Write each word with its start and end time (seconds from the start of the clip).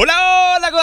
Hola, 0.00 0.27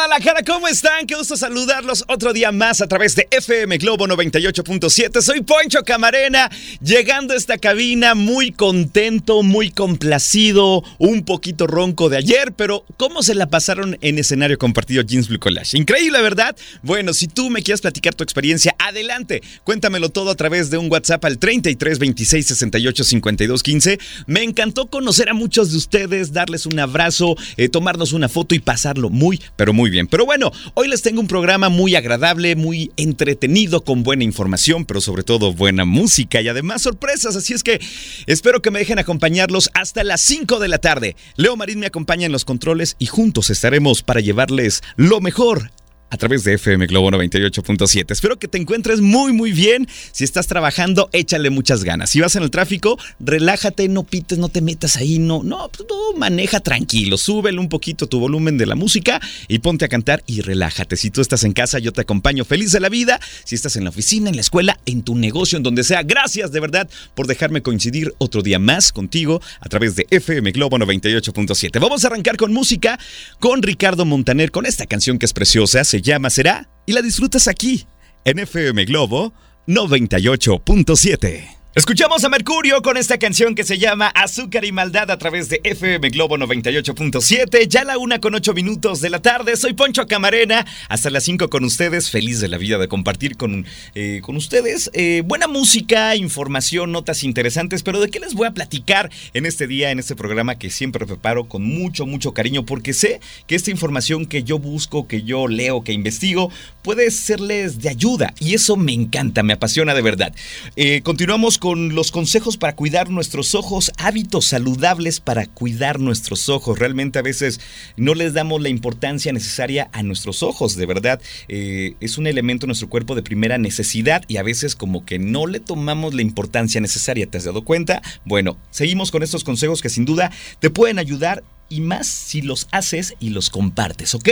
Guadalajara, 0.05 0.43
¿cómo 0.43 0.67
están? 0.67 1.07
Qué 1.07 1.15
gusto 1.15 1.35
saludarlos 1.35 2.05
otro 2.07 2.31
día 2.31 2.51
más 2.51 2.79
a 2.79 2.87
través 2.87 3.15
de 3.15 3.27
FM 3.31 3.79
Globo 3.79 4.05
98.7. 4.05 5.19
Soy 5.19 5.41
Poncho 5.41 5.83
Camarena, 5.83 6.51
llegando 6.79 7.33
a 7.33 7.37
esta 7.37 7.57
cabina 7.57 8.13
muy 8.13 8.51
contento, 8.51 9.41
muy 9.41 9.71
complacido, 9.71 10.83
un 10.99 11.25
poquito 11.25 11.65
ronco 11.65 12.09
de 12.09 12.17
ayer, 12.17 12.53
pero 12.53 12.85
¿cómo 12.97 13.23
se 13.23 13.33
la 13.33 13.47
pasaron 13.47 13.97
en 14.01 14.19
escenario 14.19 14.59
compartido 14.59 15.01
Jeans 15.01 15.27
Blue 15.27 15.39
Collage? 15.39 15.75
Increíble, 15.75 16.21
¿verdad? 16.21 16.55
Bueno, 16.83 17.11
si 17.15 17.27
tú 17.27 17.49
me 17.49 17.63
quieres 17.63 17.81
platicar 17.81 18.13
tu 18.13 18.23
experiencia, 18.23 18.75
adelante, 18.77 19.41
cuéntamelo 19.63 20.09
todo 20.09 20.29
a 20.29 20.35
través 20.35 20.69
de 20.69 20.77
un 20.77 20.91
WhatsApp 20.91 21.25
al 21.25 21.39
33 21.39 21.97
26 21.97 22.45
68 22.45 23.03
52 23.03 23.63
15. 23.63 23.99
Me 24.27 24.43
encantó 24.43 24.85
conocer 24.85 25.29
a 25.29 25.33
muchos 25.33 25.71
de 25.71 25.77
ustedes, 25.77 26.31
darles 26.31 26.67
un 26.67 26.79
abrazo, 26.79 27.35
eh, 27.57 27.69
tomarnos 27.69 28.13
una 28.13 28.29
foto 28.29 28.53
y 28.53 28.59
pasarlo 28.59 29.09
muy, 29.09 29.41
pero 29.55 29.73
muy 29.73 29.89
bien. 29.89 29.94
Pero 30.09 30.25
bueno, 30.25 30.51
hoy 30.73 30.87
les 30.87 31.01
tengo 31.01 31.21
un 31.21 31.27
programa 31.27 31.69
muy 31.69 31.95
agradable, 31.95 32.55
muy 32.55 32.91
entretenido, 32.97 33.83
con 33.83 34.03
buena 34.03 34.23
información, 34.23 34.85
pero 34.85 34.99
sobre 35.01 35.23
todo 35.23 35.53
buena 35.53 35.85
música 35.85 36.41
y 36.41 36.47
además 36.47 36.81
sorpresas. 36.81 37.35
Así 37.35 37.53
es 37.53 37.63
que 37.63 37.79
espero 38.27 38.61
que 38.61 38.71
me 38.71 38.79
dejen 38.79 38.99
acompañarlos 38.99 39.69
hasta 39.73 40.03
las 40.03 40.21
5 40.21 40.59
de 40.59 40.67
la 40.67 40.77
tarde. 40.77 41.15
Leo 41.37 41.55
Marín 41.55 41.79
me 41.79 41.87
acompaña 41.87 42.25
en 42.25 42.31
los 42.31 42.45
controles 42.45 42.95
y 42.99 43.05
juntos 43.05 43.49
estaremos 43.49 44.03
para 44.03 44.19
llevarles 44.19 44.81
lo 44.97 45.21
mejor 45.21 45.71
a 46.15 46.17
través 46.17 46.45
de 46.45 46.53
FM 46.53 46.87
Globo 46.87 47.11
98.7. 47.11 48.09
Espero 48.09 48.39
que 48.39 48.47
te 48.47 48.57
encuentres 48.57 49.01
muy 49.01 49.33
muy 49.33 49.51
bien. 49.51 49.85
Si 50.13 50.23
estás 50.23 50.47
trabajando, 50.47 51.09
échale 51.11 51.49
muchas 51.49 51.83
ganas. 51.83 52.09
Si 52.09 52.21
vas 52.21 52.37
en 52.37 52.43
el 52.43 52.51
tráfico, 52.51 52.97
relájate, 53.19 53.89
no 53.89 54.03
pites, 54.03 54.37
no 54.37 54.47
te 54.47 54.61
metas 54.61 54.95
ahí, 54.95 55.19
no, 55.19 55.43
no, 55.43 55.69
pues, 55.69 55.89
maneja 56.15 56.61
tranquilo, 56.61 57.17
súbele 57.17 57.59
un 57.59 57.67
poquito 57.67 58.07
tu 58.07 58.21
volumen 58.21 58.57
de 58.57 58.65
la 58.65 58.75
música 58.75 59.19
y 59.49 59.59
ponte 59.59 59.83
a 59.83 59.89
cantar 59.89 60.23
y 60.25 60.39
relájate. 60.39 60.95
Si 60.95 61.11
tú 61.11 61.19
estás 61.19 61.43
en 61.43 61.51
casa, 61.51 61.79
yo 61.79 61.91
te 61.91 61.99
acompaño 61.99 62.45
feliz 62.45 62.71
de 62.71 62.79
la 62.79 62.87
vida. 62.87 63.19
Si 63.43 63.55
estás 63.55 63.75
en 63.75 63.83
la 63.83 63.89
oficina, 63.89 64.29
en 64.29 64.37
la 64.37 64.41
escuela, 64.41 64.79
en 64.85 65.03
tu 65.03 65.15
negocio, 65.15 65.57
en 65.57 65.63
donde 65.63 65.83
sea, 65.83 66.01
gracias 66.03 66.53
de 66.53 66.61
verdad 66.61 66.89
por 67.13 67.27
dejarme 67.27 67.61
coincidir 67.61 68.13
otro 68.19 68.41
día 68.41 68.57
más 68.57 68.93
contigo 68.93 69.41
a 69.59 69.67
través 69.67 69.97
de 69.97 70.07
FM 70.09 70.53
Globo 70.53 70.77
98.7. 70.77 71.77
Vamos 71.81 72.05
a 72.05 72.07
arrancar 72.07 72.37
con 72.37 72.53
música 72.53 72.97
con 73.39 73.61
Ricardo 73.61 74.05
Montaner 74.05 74.51
con 74.51 74.65
esta 74.65 74.85
canción 74.85 75.19
que 75.19 75.25
es 75.25 75.33
preciosa 75.33 75.83
se 75.83 76.04
llama 76.05 76.29
Será 76.29 76.69
y 76.85 76.93
la 76.93 77.01
disfrutas 77.01 77.47
aquí 77.47 77.87
en 78.23 78.39
FM 78.39 78.85
Globo 78.85 79.33
98.7. 79.67 81.54
Escuchamos 81.77 82.23
a 82.23 82.29
Mercurio 82.29 82.81
con 82.81 82.95
esta 82.95 83.17
canción 83.17 83.53
que 83.53 83.65
se 83.65 83.77
llama 83.77 84.07
Azúcar 84.07 84.63
y 84.63 84.71
Maldad 84.71 85.11
a 85.11 85.17
través 85.17 85.49
de 85.49 85.59
FM 85.61 86.07
Globo 86.11 86.37
98.7. 86.37 87.67
Ya 87.67 87.83
la 87.83 87.97
una 87.97 88.21
con 88.21 88.33
ocho 88.33 88.53
minutos 88.53 89.01
de 89.01 89.09
la 89.09 89.21
tarde. 89.21 89.57
Soy 89.57 89.73
Poncho 89.73 90.07
Camarena. 90.07 90.65
Hasta 90.87 91.09
las 91.09 91.25
5 91.25 91.49
con 91.49 91.65
ustedes. 91.65 92.09
Feliz 92.09 92.39
de 92.39 92.47
la 92.47 92.57
vida 92.57 92.77
de 92.77 92.87
compartir 92.87 93.35
con, 93.35 93.65
eh, 93.93 94.21
con 94.23 94.37
ustedes 94.37 94.89
eh, 94.93 95.21
buena 95.25 95.49
música, 95.49 96.15
información, 96.15 96.93
notas 96.93 97.25
interesantes. 97.25 97.83
Pero 97.83 97.99
¿de 97.99 98.09
qué 98.09 98.21
les 98.21 98.35
voy 98.35 98.47
a 98.47 98.51
platicar 98.51 99.11
en 99.33 99.45
este 99.45 99.67
día, 99.67 99.91
en 99.91 99.99
este 99.99 100.15
programa 100.15 100.55
que 100.55 100.69
siempre 100.69 101.05
preparo 101.05 101.49
con 101.49 101.61
mucho, 101.61 102.05
mucho 102.05 102.33
cariño? 102.33 102.65
Porque 102.65 102.93
sé 102.93 103.19
que 103.47 103.55
esta 103.55 103.69
información 103.69 104.27
que 104.27 104.43
yo 104.43 104.59
busco, 104.59 105.09
que 105.09 105.23
yo 105.23 105.49
leo, 105.49 105.83
que 105.83 105.91
investigo, 105.91 106.49
puede 106.83 107.11
serles 107.11 107.81
de 107.81 107.89
ayuda. 107.89 108.33
Y 108.39 108.53
eso 108.53 108.77
me 108.77 108.93
encanta, 108.93 109.43
me 109.43 109.51
apasiona 109.51 109.93
de 109.93 110.01
verdad. 110.01 110.33
Eh, 110.77 111.01
continuamos 111.03 111.57
con 111.57 111.64
los 111.73 112.11
consejos 112.11 112.57
para 112.57 112.75
cuidar 112.75 113.09
nuestros 113.09 113.55
ojos, 113.55 113.91
hábitos 113.97 114.45
saludables 114.45 115.19
para 115.19 115.47
cuidar 115.47 115.99
nuestros 115.99 116.49
ojos. 116.49 116.77
Realmente 116.77 117.17
a 117.17 117.23
veces 117.23 117.59
no 117.97 118.13
les 118.13 118.33
damos 118.33 118.61
la 118.61 118.69
importancia 118.69 119.33
necesaria 119.33 119.89
a 119.93 120.03
nuestros 120.03 120.43
ojos, 120.43 120.75
de 120.75 120.85
verdad. 120.85 121.21
Eh, 121.47 121.95
es 121.99 122.17
un 122.17 122.27
elemento 122.27 122.65
en 122.65 122.69
nuestro 122.69 122.89
cuerpo 122.89 123.15
de 123.15 123.23
primera 123.23 123.57
necesidad 123.57 124.23
y 124.27 124.37
a 124.37 124.43
veces 124.43 124.75
como 124.75 125.05
que 125.05 125.17
no 125.17 125.47
le 125.47 125.59
tomamos 125.59 126.13
la 126.13 126.21
importancia 126.21 126.79
necesaria. 126.81 127.25
¿Te 127.25 127.39
has 127.39 127.45
dado 127.45 127.63
cuenta? 127.63 128.01
Bueno, 128.25 128.57
seguimos 128.69 129.09
con 129.09 129.23
estos 129.23 129.43
consejos 129.43 129.81
que 129.81 129.89
sin 129.89 130.05
duda 130.05 130.31
te 130.59 130.69
pueden 130.69 130.99
ayudar 130.99 131.43
y 131.69 131.81
más 131.81 132.07
si 132.07 132.41
los 132.41 132.67
haces 132.71 133.15
y 133.19 133.29
los 133.29 133.49
compartes, 133.49 134.15
¿ok? 134.15 134.29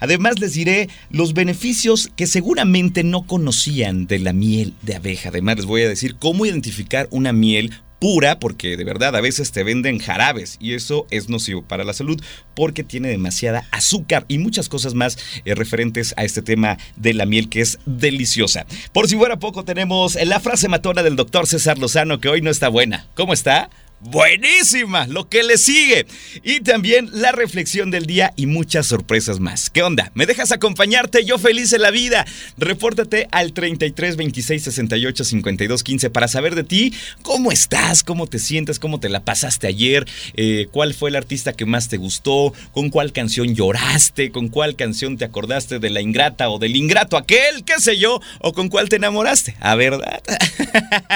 Además 0.00 0.38
les 0.38 0.54
diré 0.54 0.88
los 1.10 1.34
beneficios 1.34 2.10
que 2.16 2.26
seguramente 2.26 3.04
no 3.04 3.26
conocían 3.26 4.06
de 4.06 4.18
la 4.18 4.32
miel 4.32 4.74
de 4.82 4.96
abeja. 4.96 5.30
Además 5.30 5.56
les 5.56 5.64
voy 5.66 5.82
a 5.82 5.88
decir 5.88 6.16
cómo 6.16 6.46
identificar 6.46 7.08
una 7.10 7.32
miel 7.32 7.72
pura, 7.98 8.38
porque 8.38 8.76
de 8.76 8.84
verdad 8.84 9.16
a 9.16 9.20
veces 9.20 9.52
te 9.52 9.64
venden 9.64 9.98
jarabes 9.98 10.56
y 10.60 10.74
eso 10.74 11.06
es 11.10 11.28
nocivo 11.28 11.62
para 11.62 11.84
la 11.84 11.92
salud 11.92 12.20
porque 12.54 12.84
tiene 12.84 13.08
demasiada 13.08 13.66
azúcar 13.70 14.24
y 14.28 14.38
muchas 14.38 14.68
cosas 14.68 14.94
más 14.94 15.18
eh, 15.44 15.54
referentes 15.54 16.14
a 16.16 16.24
este 16.24 16.42
tema 16.42 16.78
de 16.96 17.14
la 17.14 17.26
miel 17.26 17.48
que 17.48 17.60
es 17.60 17.78
deliciosa. 17.86 18.66
Por 18.92 19.08
si 19.08 19.16
fuera 19.16 19.38
poco 19.38 19.64
tenemos 19.64 20.14
la 20.14 20.40
frase 20.40 20.68
matona 20.68 21.02
del 21.02 21.16
doctor 21.16 21.46
César 21.46 21.78
Lozano 21.78 22.20
que 22.20 22.28
hoy 22.28 22.42
no 22.42 22.50
está 22.50 22.68
buena. 22.68 23.06
¿Cómo 23.14 23.32
está? 23.32 23.70
Buenísima, 24.00 25.06
lo 25.06 25.28
que 25.28 25.42
le 25.42 25.58
sigue. 25.58 26.06
Y 26.42 26.60
también 26.60 27.08
la 27.12 27.32
reflexión 27.32 27.90
del 27.90 28.06
día 28.06 28.32
y 28.36 28.46
muchas 28.46 28.86
sorpresas 28.86 29.40
más. 29.40 29.70
¿Qué 29.70 29.82
onda? 29.82 30.10
¿Me 30.14 30.26
dejas 30.26 30.52
acompañarte? 30.52 31.24
Yo 31.24 31.38
feliz 31.38 31.72
en 31.72 31.82
la 31.82 31.90
vida. 31.90 32.26
Repórtate 32.58 33.28
al 33.30 33.52
33 33.52 34.16
26 34.16 34.62
68 34.62 35.24
52 35.24 35.82
15 35.82 36.10
para 36.10 36.28
saber 36.28 36.54
de 36.54 36.64
ti 36.64 36.92
cómo 37.22 37.52
estás, 37.52 38.02
cómo 38.02 38.26
te 38.26 38.38
sientes, 38.38 38.78
cómo 38.78 39.00
te 39.00 39.08
la 39.08 39.24
pasaste 39.24 39.66
ayer, 39.66 40.06
eh, 40.34 40.68
cuál 40.70 40.94
fue 40.94 41.10
el 41.10 41.16
artista 41.16 41.52
que 41.52 41.66
más 41.66 41.88
te 41.88 41.96
gustó, 41.96 42.52
con 42.72 42.90
cuál 42.90 43.12
canción 43.12 43.54
lloraste, 43.54 44.30
con 44.30 44.48
cuál 44.48 44.76
canción 44.76 45.16
te 45.16 45.24
acordaste 45.24 45.78
de 45.78 45.90
la 45.90 46.00
ingrata 46.00 46.48
o 46.48 46.58
del 46.58 46.76
ingrato 46.76 47.16
aquel, 47.16 47.64
qué 47.64 47.78
sé 47.80 47.96
yo, 47.98 48.20
o 48.40 48.52
con 48.52 48.68
cuál 48.68 48.88
te 48.88 48.96
enamoraste. 48.96 49.56
¿A 49.60 49.74
verdad? 49.74 50.22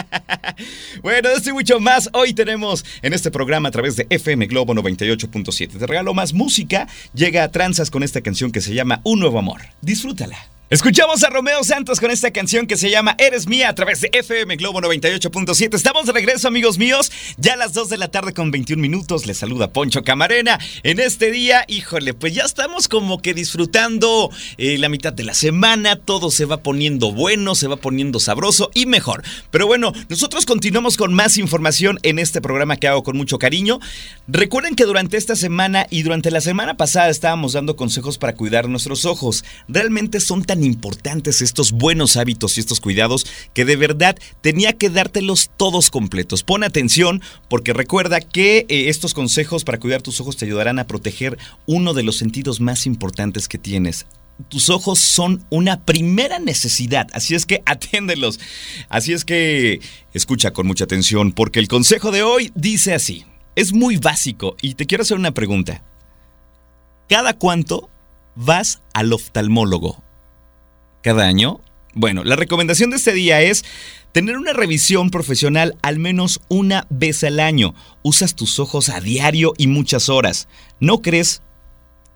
bueno, 1.03 1.29
esto 1.31 1.51
y 1.51 1.53
mucho 1.53 1.81
más. 1.81 2.09
Hoy 2.13 2.33
tenemos 2.33 2.70
en 3.03 3.13
este 3.13 3.31
programa 3.31 3.69
a 3.69 3.73
través 3.73 3.97
de 3.97 4.07
FM 4.11 4.47
Globo 4.47 4.75
98.7. 4.75 5.79
Te 5.79 5.87
regalo 5.87 6.15
más 6.15 6.33
música. 6.33 6.89
Llega 7.15 7.45
a 7.45 7.51
Tranzas 7.51 7.91
con 7.91 8.03
esta 8.03 8.21
canción 8.21 8.53
que 8.53 8.61
se 8.61 8.75
llama 8.75 9.01
Un 9.05 9.21
Nuevo 9.21 9.39
Amor. 9.39 9.61
Disfrútala. 9.83 10.60
Escuchamos 10.73 11.25
a 11.25 11.31
Romeo 11.31 11.65
Santos 11.65 11.99
con 11.99 12.13
esta 12.13 12.31
canción 12.31 12.69
que 12.69 12.77
se 12.77 12.91
llama 12.91 13.17
Eres 13.19 13.49
Mía 13.49 13.71
a 13.71 13.75
través 13.75 14.03
de 14.03 14.11
FM 14.13 14.55
Globo 14.55 14.81
98.7. 14.81 15.75
Estamos 15.75 16.07
de 16.07 16.13
regreso, 16.13 16.47
amigos 16.47 16.79
míos. 16.79 17.11
Ya 17.39 17.55
a 17.55 17.57
las 17.57 17.73
2 17.73 17.89
de 17.89 17.99
la 17.99 18.07
tarde 18.07 18.33
con 18.33 18.53
21 18.53 18.81
minutos. 18.81 19.27
Les 19.27 19.37
saluda 19.37 19.73
Poncho 19.73 20.05
Camarena. 20.05 20.61
En 20.85 21.01
este 21.01 21.33
día, 21.33 21.65
híjole, 21.67 22.15
pues 22.15 22.37
ya 22.37 22.45
estamos 22.45 22.87
como 22.87 23.21
que 23.21 23.35
disfrutando 23.35 24.31
eh, 24.59 24.79
la 24.79 24.89
mitad 24.89 25.13
de 25.13 25.25
la 25.25 25.35
semana. 25.35 25.97
Todo 25.97 26.31
se 26.31 26.45
va 26.45 26.59
poniendo 26.59 27.11
bueno, 27.11 27.57
se 27.57 27.67
va 27.67 27.75
poniendo 27.75 28.21
sabroso 28.21 28.71
y 28.73 28.87
mejor. 28.87 29.25
Pero 29.51 29.67
bueno, 29.67 29.93
nosotros 30.09 30.47
continuamos 30.47 30.97
con 30.97 31.13
más 31.13 31.37
información 31.37 31.99
en 32.05 32.21
este 32.21 32.41
programa 32.41 32.77
que 32.77 32.87
hago 32.87 33.03
con 33.03 33.17
mucho 33.17 33.41
cariño. 33.41 33.81
Recuerden 34.29 34.77
que 34.77 34.85
durante 34.85 35.17
esta 35.17 35.35
semana 35.35 35.89
y 35.91 36.05
durante 36.05 36.31
la 36.31 36.41
semana 36.41 36.77
pasada 36.77 37.09
estábamos 37.09 37.55
dando 37.55 37.75
consejos 37.75 38.19
para 38.19 38.37
cuidar 38.37 38.69
nuestros 38.69 39.05
ojos. 39.05 39.45
Realmente 39.67 40.21
son 40.21 40.45
tan 40.45 40.60
importantes 40.65 41.43
estos 41.43 41.73
buenos 41.73 42.17
hábitos 42.17 42.57
y 42.57 42.61
estos 42.61 42.81
cuidados 42.81 43.27
que 43.55 43.65
de 43.65 43.77
verdad 43.77 44.17
tenía 44.41 44.73
que 44.73 44.91
dártelos 44.91 45.51
todos 45.57 45.91
completos. 45.91 46.43
Pon 46.43 46.65
atención 46.65 47.23
porque 47.49 47.73
recuerda 47.73 48.21
que 48.21 48.67
eh, 48.69 48.89
estos 48.89 49.15
consejos 49.15 49.65
para 49.65 49.79
cuidar 49.79 50.03
tus 50.03 50.21
ojos 50.21 50.37
te 50.37 50.45
ayudarán 50.45 50.79
a 50.79 50.87
proteger 50.87 51.39
uno 51.67 51.95
de 51.95 52.03
los 52.03 52.17
sentidos 52.17 52.61
más 52.61 52.87
importantes 52.87 53.49
que 53.49 53.59
tienes, 53.59 54.07
tus 54.49 54.71
ojos 54.71 54.99
son 54.99 55.45
una 55.51 55.85
primera 55.85 56.39
necesidad, 56.39 57.09
así 57.13 57.35
es 57.35 57.47
que 57.47 57.63
atiéndelos. 57.67 58.41
Así 58.89 59.13
es 59.13 59.25
que 59.25 59.81
escucha 60.13 60.53
con 60.53 60.67
mucha 60.67 60.85
atención, 60.85 61.33
porque 61.33 61.59
el 61.59 61.69
consejo 61.69 62.11
de 62.11 62.23
hoy 62.23 62.53
dice 62.55 62.95
así. 62.95 63.25
Es 63.57 63.73
muy 63.73 63.97
básico 63.97 64.57
y 64.63 64.75
te 64.75 64.87
quiero 64.87 65.03
hacer 65.03 65.19
una 65.19 65.33
pregunta. 65.33 65.83
¿Cada 67.09 67.35
cuánto 67.35 67.91
vas 68.37 68.81
al 68.95 69.13
oftalmólogo? 69.13 70.03
Cada 71.03 71.27
año? 71.27 71.61
Bueno, 71.95 72.23
la 72.25 72.37
recomendación 72.37 72.91
de 72.91 72.97
este 72.97 73.13
día 73.13 73.43
es 73.43 73.65
tener 74.13 74.37
una 74.37 74.53
revisión 74.53 75.11
profesional 75.11 75.77
al 75.83 75.99
menos 75.99 76.41
una 76.49 76.87
vez 76.91 77.25
al 77.25 77.41
año. 77.41 77.75
Usas 78.03 78.35
tus 78.35 78.59
ojos 78.59 78.89
a 78.89 79.01
diario 79.01 79.55
y 79.57 79.67
muchas 79.67 80.09
horas. 80.09 80.49
¿No 80.79 81.03
crees 81.03 81.43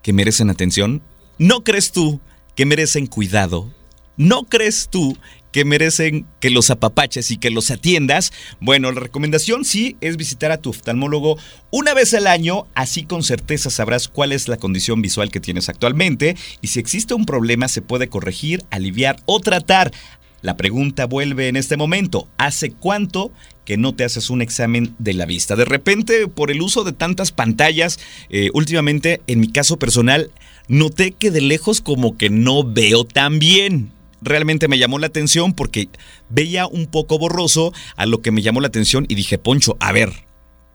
que 0.01 0.13
merecen 0.13 0.49
atención? 0.49 1.01
¿No 1.37 1.63
crees 1.63 1.91
tú 1.91 2.21
que 2.55 2.65
merecen 2.65 3.07
cuidado? 3.07 3.73
¿No 4.17 4.43
crees 4.43 4.87
tú 4.89 5.17
que 5.55 5.63
merecen 5.63 6.27
que 6.41 6.49
los 6.49 6.69
apapaches 6.69 7.31
y 7.31 7.37
que 7.37 7.49
los 7.49 7.71
atiendas, 7.71 8.33
bueno, 8.59 8.91
la 8.91 8.99
recomendación 8.99 9.63
sí 9.63 9.95
es 10.01 10.17
visitar 10.17 10.51
a 10.51 10.57
tu 10.57 10.71
oftalmólogo 10.71 11.37
una 11.71 11.93
vez 11.93 12.13
al 12.13 12.27
año, 12.27 12.67
así 12.75 13.05
con 13.05 13.23
certeza 13.23 13.69
sabrás 13.69 14.09
cuál 14.09 14.33
es 14.33 14.49
la 14.49 14.57
condición 14.57 15.01
visual 15.01 15.31
que 15.31 15.39
tienes 15.39 15.69
actualmente. 15.69 16.35
Y 16.59 16.67
si 16.67 16.81
existe 16.81 17.13
un 17.13 17.25
problema 17.25 17.69
se 17.69 17.81
puede 17.81 18.09
corregir, 18.09 18.65
aliviar 18.69 19.21
o 19.23 19.39
tratar. 19.39 19.93
La 20.41 20.57
pregunta 20.57 21.05
vuelve 21.05 21.47
en 21.47 21.55
este 21.55 21.77
momento. 21.77 22.27
¿Hace 22.37 22.71
cuánto 22.71 23.31
que 23.63 23.77
no 23.77 23.95
te 23.95 24.03
haces 24.03 24.29
un 24.29 24.41
examen 24.41 24.93
de 24.99 25.13
la 25.13 25.25
vista? 25.25 25.55
De 25.55 25.63
repente, 25.63 26.27
por 26.27 26.51
el 26.51 26.61
uso 26.61 26.83
de 26.83 26.91
tantas 26.91 27.31
pantallas, 27.31 27.97
eh, 28.29 28.49
últimamente, 28.53 29.21
en 29.27 29.39
mi 29.39 29.49
caso 29.49 29.79
personal, 29.79 30.31
noté 30.67 31.13
que 31.13 31.31
de 31.31 31.39
lejos 31.39 31.79
como 31.79 32.17
que 32.17 32.29
no 32.29 32.65
veo 32.65 33.05
tan 33.05 33.39
bien 33.39 33.95
realmente 34.21 34.67
me 34.67 34.77
llamó 34.77 34.99
la 34.99 35.07
atención 35.07 35.53
porque 35.53 35.89
veía 36.29 36.67
un 36.67 36.87
poco 36.87 37.17
borroso 37.17 37.73
a 37.95 38.05
lo 38.05 38.21
que 38.21 38.31
me 38.31 38.41
llamó 38.41 38.61
la 38.61 38.67
atención 38.67 39.05
y 39.09 39.15
dije, 39.15 39.37
Poncho, 39.37 39.77
a 39.79 39.91
ver, 39.91 40.25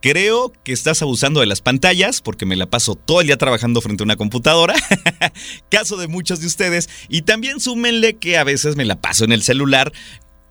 Creo 0.03 0.51
que 0.65 0.73
estás 0.73 1.03
abusando 1.03 1.41
de 1.41 1.47
las 1.47 1.61
pantallas 1.61 2.23
porque 2.23 2.47
me 2.47 2.57
la 2.57 2.71
paso 2.71 2.95
todo 2.95 3.21
el 3.21 3.27
día 3.27 3.37
trabajando 3.37 3.83
frente 3.83 4.03
a 4.03 4.07
una 4.07 4.17
computadora. 4.17 4.75
Caso 5.71 5.99
de 5.99 6.09
muchos 6.09 6.41
de 6.41 6.47
ustedes. 6.47 6.89
Y 7.11 7.23
también 7.23 7.61
súmenle 7.61 8.17
que 8.17 8.39
a 8.39 8.45
veces 8.45 8.77
me 8.77 8.87
la 8.87 8.99
paso 8.99 9.25
en 9.25 9.33
el 9.33 9.43
celular 9.43 9.93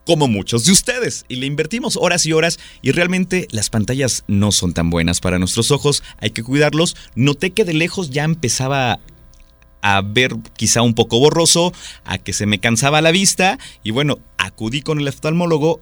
como 0.06 0.28
muchos 0.28 0.66
de 0.66 0.72
ustedes. 0.72 1.26
Y 1.30 1.38
le 1.38 1.48
invertimos 1.48 1.98
horas 1.98 2.28
y 2.28 2.34
horas 2.34 2.60
y 2.84 2.92
realmente 2.92 3.48
las 3.50 3.72
pantallas 3.72 4.24
no 4.28 4.52
son 4.52 4.74
tan 4.74 4.92
buenas 4.92 5.20
para 5.20 5.40
nuestros 5.40 5.72
ojos. 5.72 6.04
Hay 6.20 6.30
que 6.30 6.44
cuidarlos. 6.44 6.96
Noté 7.16 7.50
que 7.50 7.66
de 7.66 7.74
lejos 7.74 8.12
ya 8.12 8.26
empezaba 8.26 9.00
a 9.82 10.02
ver 10.02 10.36
quizá 10.56 10.82
un 10.82 10.94
poco 10.94 11.20
borroso, 11.20 11.74
a 12.04 12.18
que 12.18 12.34
se 12.34 12.46
me 12.46 12.60
cansaba 12.60 13.02
la 13.02 13.12
vista 13.12 13.58
y 13.84 13.92
bueno, 13.92 14.20
acudí 14.38 14.82
con 14.82 15.00
el 15.00 15.08
oftalmólogo 15.08 15.82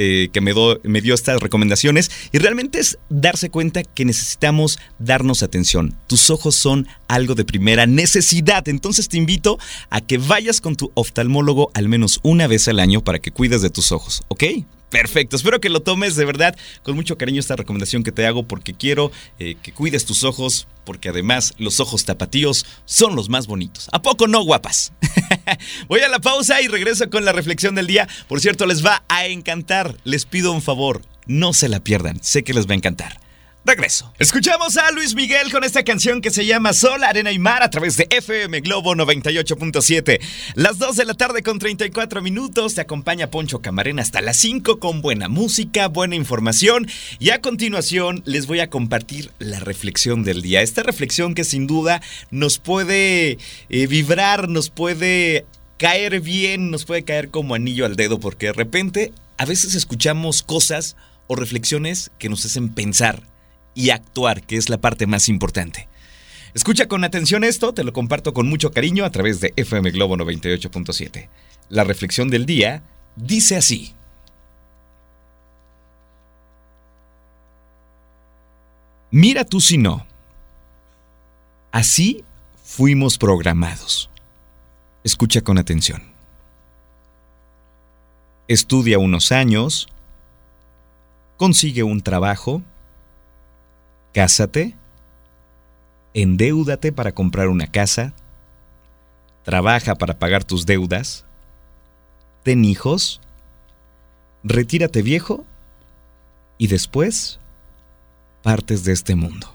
eh, 0.00 0.28
que 0.32 0.40
me, 0.40 0.54
me 0.84 1.00
dio 1.00 1.12
estas 1.12 1.40
recomendaciones 1.40 2.12
y 2.30 2.38
realmente 2.38 2.78
es 2.78 2.98
darse 3.08 3.50
cuenta 3.50 3.82
que 3.82 4.04
necesitamos 4.04 4.78
darnos 5.00 5.42
atención. 5.42 5.96
Tus 6.06 6.30
ojos 6.30 6.54
son 6.54 6.86
algo 7.08 7.34
de 7.34 7.44
primera 7.44 7.84
necesidad, 7.84 8.68
entonces 8.68 9.08
te 9.08 9.16
invito 9.16 9.58
a 9.90 10.00
que 10.00 10.18
vayas 10.18 10.60
con 10.60 10.76
tu 10.76 10.92
oftalmólogo 10.94 11.72
al 11.74 11.88
menos 11.88 12.20
una 12.22 12.46
vez 12.46 12.68
al 12.68 12.78
año 12.78 13.02
para 13.02 13.18
que 13.18 13.32
cuides 13.32 13.60
de 13.60 13.70
tus 13.70 13.90
ojos, 13.90 14.22
¿ok? 14.28 14.44
Perfecto, 14.90 15.36
espero 15.36 15.60
que 15.60 15.68
lo 15.68 15.80
tomes 15.80 16.16
de 16.16 16.24
verdad 16.24 16.56
con 16.82 16.96
mucho 16.96 17.18
cariño 17.18 17.40
esta 17.40 17.56
recomendación 17.56 18.02
que 18.02 18.12
te 18.12 18.26
hago 18.26 18.44
porque 18.44 18.74
quiero 18.74 19.12
eh, 19.38 19.56
que 19.62 19.72
cuides 19.72 20.06
tus 20.06 20.24
ojos 20.24 20.66
porque 20.84 21.10
además 21.10 21.52
los 21.58 21.80
ojos 21.80 22.06
tapatíos 22.06 22.64
son 22.86 23.14
los 23.14 23.28
más 23.28 23.46
bonitos. 23.46 23.88
¿A 23.92 24.00
poco 24.00 24.26
no, 24.26 24.42
guapas? 24.42 24.92
Voy 25.88 26.00
a 26.00 26.08
la 26.08 26.20
pausa 26.20 26.62
y 26.62 26.68
regreso 26.68 27.10
con 27.10 27.26
la 27.26 27.32
reflexión 27.32 27.74
del 27.74 27.86
día. 27.86 28.08
Por 28.26 28.40
cierto, 28.40 28.64
les 28.64 28.84
va 28.84 29.04
a 29.08 29.26
encantar. 29.26 29.96
Les 30.04 30.24
pido 30.24 30.52
un 30.52 30.62
favor, 30.62 31.02
no 31.26 31.52
se 31.52 31.68
la 31.68 31.80
pierdan, 31.80 32.22
sé 32.22 32.42
que 32.42 32.54
les 32.54 32.66
va 32.66 32.72
a 32.72 32.76
encantar. 32.76 33.27
Regreso. 33.68 34.14
Escuchamos 34.18 34.78
a 34.78 34.90
Luis 34.92 35.14
Miguel 35.14 35.52
con 35.52 35.62
esta 35.62 35.82
canción 35.82 36.22
que 36.22 36.30
se 36.30 36.46
llama 36.46 36.72
Sol, 36.72 37.04
Arena 37.04 37.32
y 37.32 37.38
Mar 37.38 37.62
a 37.62 37.68
través 37.68 37.98
de 37.98 38.06
FM 38.08 38.60
Globo 38.60 38.94
98.7. 38.94 40.20
Las 40.54 40.78
2 40.78 40.96
de 40.96 41.04
la 41.04 41.12
tarde 41.12 41.42
con 41.42 41.58
34 41.58 42.22
minutos. 42.22 42.76
Te 42.76 42.80
acompaña 42.80 43.30
Poncho 43.30 43.60
Camarena 43.60 44.00
hasta 44.00 44.22
las 44.22 44.38
5 44.38 44.78
con 44.78 45.02
buena 45.02 45.28
música, 45.28 45.88
buena 45.88 46.14
información. 46.14 46.88
Y 47.18 47.28
a 47.28 47.42
continuación 47.42 48.22
les 48.24 48.46
voy 48.46 48.60
a 48.60 48.70
compartir 48.70 49.32
la 49.38 49.60
reflexión 49.60 50.24
del 50.24 50.40
día. 50.40 50.62
Esta 50.62 50.82
reflexión 50.82 51.34
que 51.34 51.44
sin 51.44 51.66
duda 51.66 52.00
nos 52.30 52.58
puede 52.58 53.36
eh, 53.68 53.86
vibrar, 53.86 54.48
nos 54.48 54.70
puede 54.70 55.44
caer 55.76 56.22
bien, 56.22 56.70
nos 56.70 56.86
puede 56.86 57.04
caer 57.04 57.28
como 57.28 57.54
anillo 57.54 57.84
al 57.84 57.96
dedo, 57.96 58.18
porque 58.18 58.46
de 58.46 58.54
repente 58.54 59.12
a 59.36 59.44
veces 59.44 59.74
escuchamos 59.74 60.42
cosas 60.42 60.96
o 61.26 61.36
reflexiones 61.36 62.10
que 62.18 62.30
nos 62.30 62.46
hacen 62.46 62.70
pensar 62.70 63.22
y 63.78 63.90
actuar, 63.90 64.42
que 64.42 64.56
es 64.56 64.68
la 64.68 64.78
parte 64.78 65.06
más 65.06 65.28
importante. 65.28 65.88
Escucha 66.52 66.88
con 66.88 67.04
atención 67.04 67.44
esto, 67.44 67.72
te 67.72 67.84
lo 67.84 67.92
comparto 67.92 68.34
con 68.34 68.48
mucho 68.48 68.72
cariño 68.72 69.04
a 69.04 69.10
través 69.10 69.38
de 69.38 69.52
FM 69.54 69.92
Globo 69.92 70.16
98.7. 70.16 71.28
La 71.68 71.84
reflexión 71.84 72.28
del 72.28 72.44
día 72.44 72.82
dice 73.14 73.56
así. 73.56 73.94
Mira 79.12 79.44
tú 79.44 79.60
si 79.60 79.78
no. 79.78 80.04
Así 81.70 82.24
fuimos 82.64 83.16
programados. 83.16 84.10
Escucha 85.04 85.42
con 85.42 85.56
atención. 85.56 86.02
Estudia 88.48 88.98
unos 88.98 89.30
años, 89.30 89.86
consigue 91.36 91.84
un 91.84 92.00
trabajo, 92.00 92.60
Cásate, 94.12 94.74
endeúdate 96.14 96.92
para 96.92 97.12
comprar 97.12 97.48
una 97.48 97.66
casa, 97.66 98.14
trabaja 99.44 99.94
para 99.94 100.18
pagar 100.18 100.44
tus 100.44 100.66
deudas, 100.66 101.24
ten 102.42 102.64
hijos, 102.64 103.20
retírate 104.42 105.02
viejo 105.02 105.44
y 106.56 106.68
después 106.68 107.38
partes 108.42 108.84
de 108.84 108.92
este 108.92 109.14
mundo. 109.14 109.54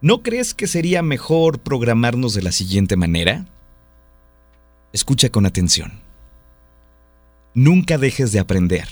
¿No 0.00 0.22
crees 0.22 0.54
que 0.54 0.66
sería 0.66 1.02
mejor 1.02 1.58
programarnos 1.58 2.32
de 2.32 2.42
la 2.42 2.52
siguiente 2.52 2.96
manera? 2.96 3.44
Escucha 4.92 5.28
con 5.28 5.44
atención. 5.44 6.00
Nunca 7.52 7.98
dejes 7.98 8.32
de 8.32 8.38
aprender. 8.38 8.88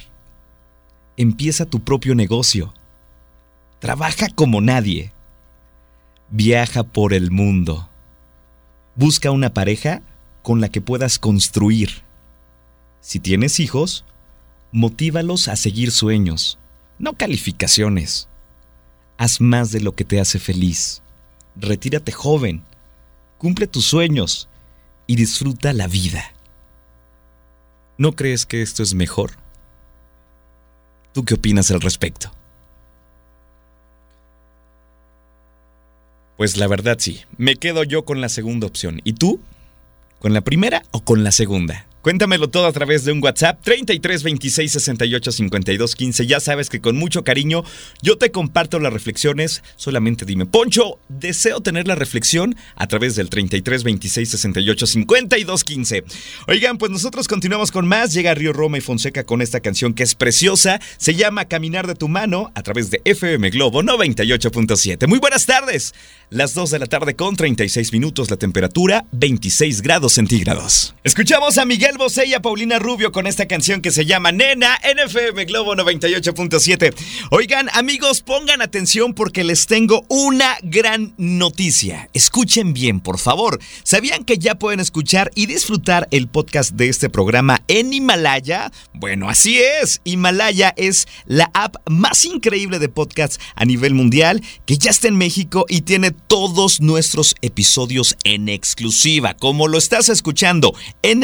Empieza 1.17 1.65
tu 1.65 1.81
propio 1.81 2.15
negocio 2.15 2.75
Trabaja 3.81 4.29
como 4.29 4.61
nadie. 4.61 5.13
Viaja 6.31 6.83
por 6.83 7.15
el 7.15 7.31
mundo. 7.31 7.89
Busca 8.97 9.31
una 9.31 9.55
pareja 9.55 10.03
con 10.43 10.61
la 10.61 10.69
que 10.69 10.81
puedas 10.81 11.19
construir. 11.21 12.03
Si 13.01 13.21
tienes 13.21 13.61
hijos, 13.61 14.05
motívalos 14.73 15.47
a 15.47 15.55
seguir 15.55 15.93
sueños, 15.93 16.59
no 16.99 17.13
calificaciones. 17.13 18.29
Haz 19.17 19.41
más 19.41 19.71
de 19.71 19.81
lo 19.81 19.93
que 19.93 20.05
te 20.05 20.21
hace 20.21 20.41
feliz. 20.41 21.03
Retírate 21.55 22.11
joven. 22.11 22.65
Cumple 23.39 23.69
tus 23.69 23.87
sueños 23.87 24.49
y 25.07 25.15
disfruta 25.15 25.73
la 25.73 25.87
vida. 25.87 26.33
¿No 27.97 28.17
crees 28.17 28.45
que 28.45 28.63
esto 28.63 28.83
es 28.83 28.95
mejor? 28.95 29.33
¿Tú 31.13 31.25
qué 31.25 31.35
opinas 31.35 31.71
al 31.71 31.81
respecto? 31.81 32.33
Pues 36.39 36.57
la 36.57 36.69
verdad 36.69 36.99
sí, 37.01 37.23
me 37.37 37.57
quedo 37.57 37.83
yo 37.83 38.05
con 38.05 38.21
la 38.21 38.29
segunda 38.29 38.69
opción. 38.69 39.01
¿Y 39.03 39.15
tú? 39.15 39.41
¿Con 40.21 40.35
la 40.35 40.41
primera 40.41 40.85
o 40.93 41.01
con 41.01 41.25
la 41.25 41.33
segunda? 41.33 41.88
Cuéntamelo 42.03 42.49
todo 42.49 42.67
a 42.67 42.73
través 42.73 43.05
de 43.05 43.11
un 43.11 43.23
WhatsApp 43.23 43.61
33 43.65 44.23
26 44.23 44.71
68 44.73 45.33
52 45.33 45.97
15. 45.97 46.27
Ya 46.27 46.39
sabes 46.39 46.71
que 46.71 46.81
con 46.81 46.97
mucho 46.97 47.25
cariño 47.25 47.65
yo 48.03 48.17
te 48.17 48.31
comparto 48.31 48.79
las 48.79 48.93
reflexiones. 48.93 49.65
Solamente 49.75 50.25
dime, 50.25 50.47
Poncho, 50.47 51.01
deseo 51.09 51.61
tener 51.61 51.89
la 51.89 51.97
reflexión 51.97 52.55
a 52.77 52.87
través 52.87 53.17
del 53.17 53.29
33 53.29 53.83
26 53.83 54.31
68 54.31 54.87
52 54.87 55.65
15. 55.65 56.05
Oigan, 56.47 56.79
pues 56.79 56.93
nosotros 56.93 57.27
continuamos 57.27 57.73
con 57.73 57.89
más. 57.89 58.13
Llega 58.13 58.33
Río 58.33 58.53
Roma 58.53 58.79
y 58.79 58.81
Fonseca 58.81 59.25
con 59.25 59.43
esta 59.43 59.59
canción 59.59 59.93
que 59.93 60.05
es 60.05 60.15
preciosa. 60.15 60.81
Se 60.99 61.17
llama 61.17 61.47
Caminar 61.47 61.89
de 61.89 61.97
tu 61.97 62.07
mano 62.07 62.53
a 62.55 62.63
través 62.63 62.91
de 62.91 63.03
FM 63.05 63.51
Globo 63.51 63.83
98.7. 63.83 65.09
Muy 65.09 65.19
buenas 65.19 65.47
tardes. 65.47 65.95
Las 66.31 66.55
2 66.55 66.71
de 66.71 66.79
la 66.79 66.87
tarde 66.87 67.17
con 67.17 67.35
36 67.35 67.93
minutos, 67.93 68.31
la 68.31 68.37
temperatura 68.37 69.05
26 69.13 69.83
grados 69.83 70.13
centígrados. 70.13 70.95
Escuchamos 71.03 71.59
a 71.59 71.65
Miguel 71.65 71.88
Bosé 71.97 72.27
y 72.27 72.35
a 72.35 72.43
Paulina 72.43 72.79
Rubio 72.79 73.13
con 73.13 73.27
esta 73.27 73.47
canción 73.47 73.81
que 73.81 73.91
se 73.91 74.05
llama 74.05 74.33
Nena 74.33 74.79
NFM 74.83 75.45
Globo 75.47 75.75
98.7. 75.75 76.95
Oigan, 77.31 77.69
amigos, 77.73 78.21
pongan 78.21 78.61
atención 78.61 79.15
porque 79.15 79.45
les 79.45 79.67
tengo 79.67 80.05
una 80.09 80.59
gran 80.63 81.15
noticia. 81.17 82.11
Escuchen 82.13 82.75
bien, 82.75 83.01
por 83.01 83.19
favor. 83.19 83.59
¿Sabían 83.85 84.25
que 84.25 84.39
ya 84.39 84.57
pueden 84.57 84.81
escuchar 84.81 85.31
y 85.35 85.47
disfrutar 85.47 86.09
el 86.11 86.29
podcast 86.29 86.73
de 86.73 86.89
este 86.89 87.09
programa 87.09 87.63
en 87.69 87.93
Himalaya? 87.93 88.71
Bueno, 88.93 89.29
así 89.29 89.59
es. 89.59 90.01
Himalaya 90.05 90.75
es 90.77 91.09
la 91.27 91.51
app 91.55 91.77
más 91.89 92.25
increíble 92.25 92.79
de 92.79 92.89
podcasts 92.89 93.39
a 93.55 93.65
nivel 93.65 93.95
mundial 93.95 94.43
que 94.67 94.79
ya 94.79 94.91
está 94.91 95.09
en 95.09 95.17
México 95.17 95.65
y 95.69 95.83
tiene 95.83 96.11
todos 96.11 96.81
nuestros 96.81 97.35
episodios 97.41 98.17
en 98.25 98.49
exclusiva, 98.49 99.35
como 99.35 99.69
lo 99.69 99.79
estás 99.79 100.09
escuchando, 100.09 100.75
en 101.03 101.23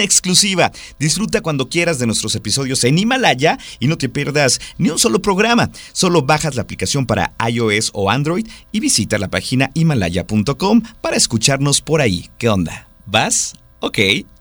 Disfruta 0.99 1.40
cuando 1.40 1.68
quieras 1.68 1.99
de 1.99 2.06
nuestros 2.06 2.34
episodios 2.34 2.84
en 2.84 2.99
Himalaya 2.99 3.58
y 3.80 3.87
no 3.87 3.99
te 3.99 4.08
pierdas 4.08 4.61
ni 4.78 4.90
un 4.90 4.99
solo 4.99 5.20
programa. 5.20 5.70
Solo 5.92 6.23
bajas 6.23 6.54
la 6.54 6.62
aplicación 6.62 7.06
para 7.06 7.32
iOS 7.49 7.90
o 7.92 8.11
Android 8.11 8.46
y 8.73 8.80
visita 8.80 9.18
la 9.18 9.28
página 9.28 9.70
himalaya.com 9.75 10.82
para 11.00 11.16
escucharnos 11.16 11.80
por 11.80 12.00
ahí. 12.00 12.30
¿Qué 12.38 12.49
onda? 12.49 12.88
¿Vas? 13.06 13.54
Ok, 13.80 13.99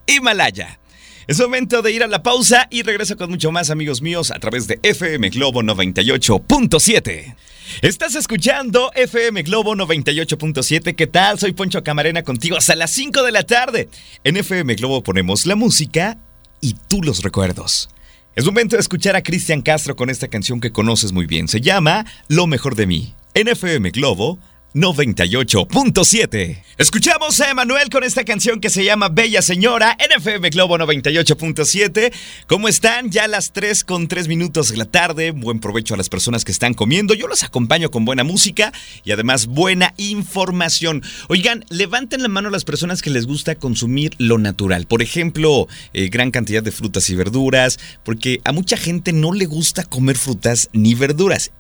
Himalaya. 0.08 0.80
Es 1.28 1.40
momento 1.40 1.82
de 1.82 1.92
ir 1.92 2.04
a 2.04 2.08
la 2.08 2.22
pausa 2.22 2.68
y 2.70 2.84
regreso 2.84 3.16
con 3.16 3.30
mucho 3.30 3.52
más 3.52 3.70
amigos 3.70 4.02
míos 4.02 4.32
a 4.32 4.40
través 4.40 4.68
de 4.68 4.80
FM 4.84 5.30
Globo 5.30 5.62
98.7. 5.62 7.36
Estás 7.82 8.16
escuchando 8.16 8.92
FM 8.94 9.44
Globo 9.44 9.76
98.7. 9.76 10.96
¿Qué 10.96 11.08
tal? 11.08 11.40
Soy 11.40 11.54
Poncho 11.54 11.84
Camarena 11.84 12.24
contigo 12.24 12.58
hasta 12.58 12.76
las 12.76 12.92
5 12.92 13.24
de 13.24 13.32
la 13.32 13.44
tarde. 13.44 13.90
En 14.24 14.38
FM 14.38 14.76
Globo 14.76 15.04
ponemos 15.04 15.46
la 15.46 15.56
música 15.56 16.18
y 16.62 16.76
tú 16.88 17.02
los 17.04 17.24
recuerdos. 17.24 17.90
Es 18.36 18.46
momento 18.46 18.76
de 18.76 18.82
escuchar 18.82 19.16
a 19.16 19.24
Cristian 19.24 19.62
Castro 19.62 19.96
con 19.96 20.10
esta 20.10 20.28
canción 20.28 20.60
que 20.60 20.72
conoces 20.72 21.12
muy 21.12 21.26
bien. 21.26 21.48
Se 21.48 21.62
llama 21.62 22.06
Lo 22.28 22.48
mejor 22.48 22.76
de 22.76 22.88
mí. 22.88 23.14
NFM 23.36 23.92
Globo 23.92 24.40
98.7. 24.74 26.64
Escuchamos 26.80 27.40
a 27.40 27.52
Emanuel 27.52 27.90
con 27.90 28.04
esta 28.04 28.26
canción 28.26 28.60
que 28.60 28.72
se 28.72 28.84
llama 28.84 29.10
Bella 29.10 29.44
Señora, 29.44 29.96
NFM 30.00 30.50
Globo 30.50 30.80
98.7. 30.80 32.12
¿Cómo 32.48 32.68
están? 32.68 33.12
Ya 33.12 33.28
las 33.28 33.54
3 33.54 33.84
con 33.84 34.08
3 34.08 34.28
minutos 34.28 34.70
de 34.70 34.78
la 34.78 34.86
tarde. 34.86 35.30
Buen 35.30 35.60
provecho 35.60 35.94
a 35.94 35.98
las 35.98 36.10
personas 36.10 36.44
que 36.44 36.52
están 36.52 36.74
comiendo. 36.74 37.14
Yo 37.14 37.28
los 37.28 37.44
acompaño 37.44 37.92
con 37.92 38.04
buena 38.04 38.24
música 38.24 38.74
y 39.04 39.12
además 39.12 39.46
buena 39.46 39.94
información. 39.98 41.04
Oigan, 41.30 41.66
levanten 41.70 42.24
la 42.24 42.30
mano 42.30 42.48
a 42.48 42.52
las 42.52 42.66
personas 42.66 43.04
que 43.04 43.12
les 43.12 43.28
gusta 43.28 43.54
consumir 43.54 44.16
lo 44.18 44.40
natural. 44.40 44.88
Por 44.88 45.04
ejemplo, 45.04 45.68
eh, 45.94 46.10
gran 46.10 46.32
cantidad 46.32 46.64
de 46.64 46.72
frutas 46.72 47.12
y 47.12 47.16
verduras, 47.16 47.80
porque 48.04 48.42
a 48.44 48.52
mucha 48.52 48.78
gente 48.78 49.14
no 49.14 49.34
le 49.34 49.46
gusta 49.46 49.84
comer 49.84 50.18
frutas 50.18 50.70
ni 50.74 50.96
verduras 50.96 51.52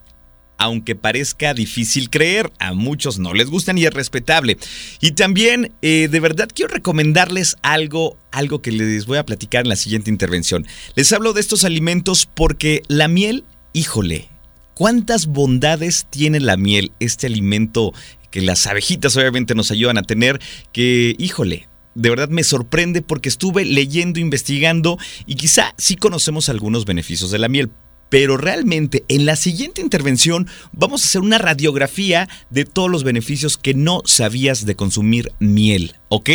aunque 0.57 0.95
parezca 0.95 1.53
difícil 1.53 2.09
creer, 2.09 2.51
a 2.59 2.73
muchos 2.73 3.19
no 3.19 3.33
les 3.33 3.49
gustan 3.49 3.77
y 3.77 3.85
es 3.85 3.93
respetable. 3.93 4.57
Y 5.01 5.11
también, 5.11 5.73
eh, 5.81 6.07
de 6.09 6.19
verdad, 6.19 6.49
quiero 6.53 6.73
recomendarles 6.73 7.55
algo, 7.61 8.17
algo 8.31 8.61
que 8.61 8.71
les 8.71 9.05
voy 9.05 9.17
a 9.17 9.25
platicar 9.25 9.63
en 9.63 9.69
la 9.69 9.75
siguiente 9.75 10.09
intervención. 10.09 10.65
Les 10.95 11.11
hablo 11.11 11.33
de 11.33 11.41
estos 11.41 11.63
alimentos 11.63 12.25
porque 12.25 12.83
la 12.87 13.07
miel, 13.07 13.43
híjole, 13.73 14.29
¿cuántas 14.73 15.27
bondades 15.27 16.07
tiene 16.09 16.39
la 16.39 16.57
miel, 16.57 16.91
este 16.99 17.27
alimento 17.27 17.93
que 18.31 18.41
las 18.41 18.65
abejitas 18.65 19.15
obviamente 19.15 19.53
nos 19.53 19.69
ayudan 19.69 19.99
a 19.99 20.03
tener, 20.03 20.41
que, 20.71 21.15
híjole, 21.19 21.69
de 21.95 22.09
verdad 22.09 22.29
me 22.29 22.43
sorprende 22.43 23.01
porque 23.01 23.29
estuve 23.29 23.65
leyendo, 23.65 24.19
investigando 24.19 24.97
y 25.27 25.35
quizá 25.35 25.75
sí 25.77 25.95
conocemos 25.95 26.49
algunos 26.49 26.85
beneficios 26.85 27.29
de 27.29 27.37
la 27.37 27.47
miel, 27.47 27.69
pero 28.13 28.37
realmente 28.37 29.05
en 29.07 29.25
la 29.25 29.35
siguiente 29.35 29.81
intervención 29.81 30.47
vamos 30.71 31.01
a 31.01 31.05
hacer 31.07 31.21
una 31.21 31.39
radiografía 31.39 32.29
de 32.51 32.63
todos 32.63 32.87
los 32.87 33.03
beneficios 33.03 33.57
que 33.57 33.73
no 33.73 34.03
sabías 34.05 34.67
de 34.67 34.75
consumir 34.75 35.31
miel. 35.39 35.95
¿ok? 36.09 36.29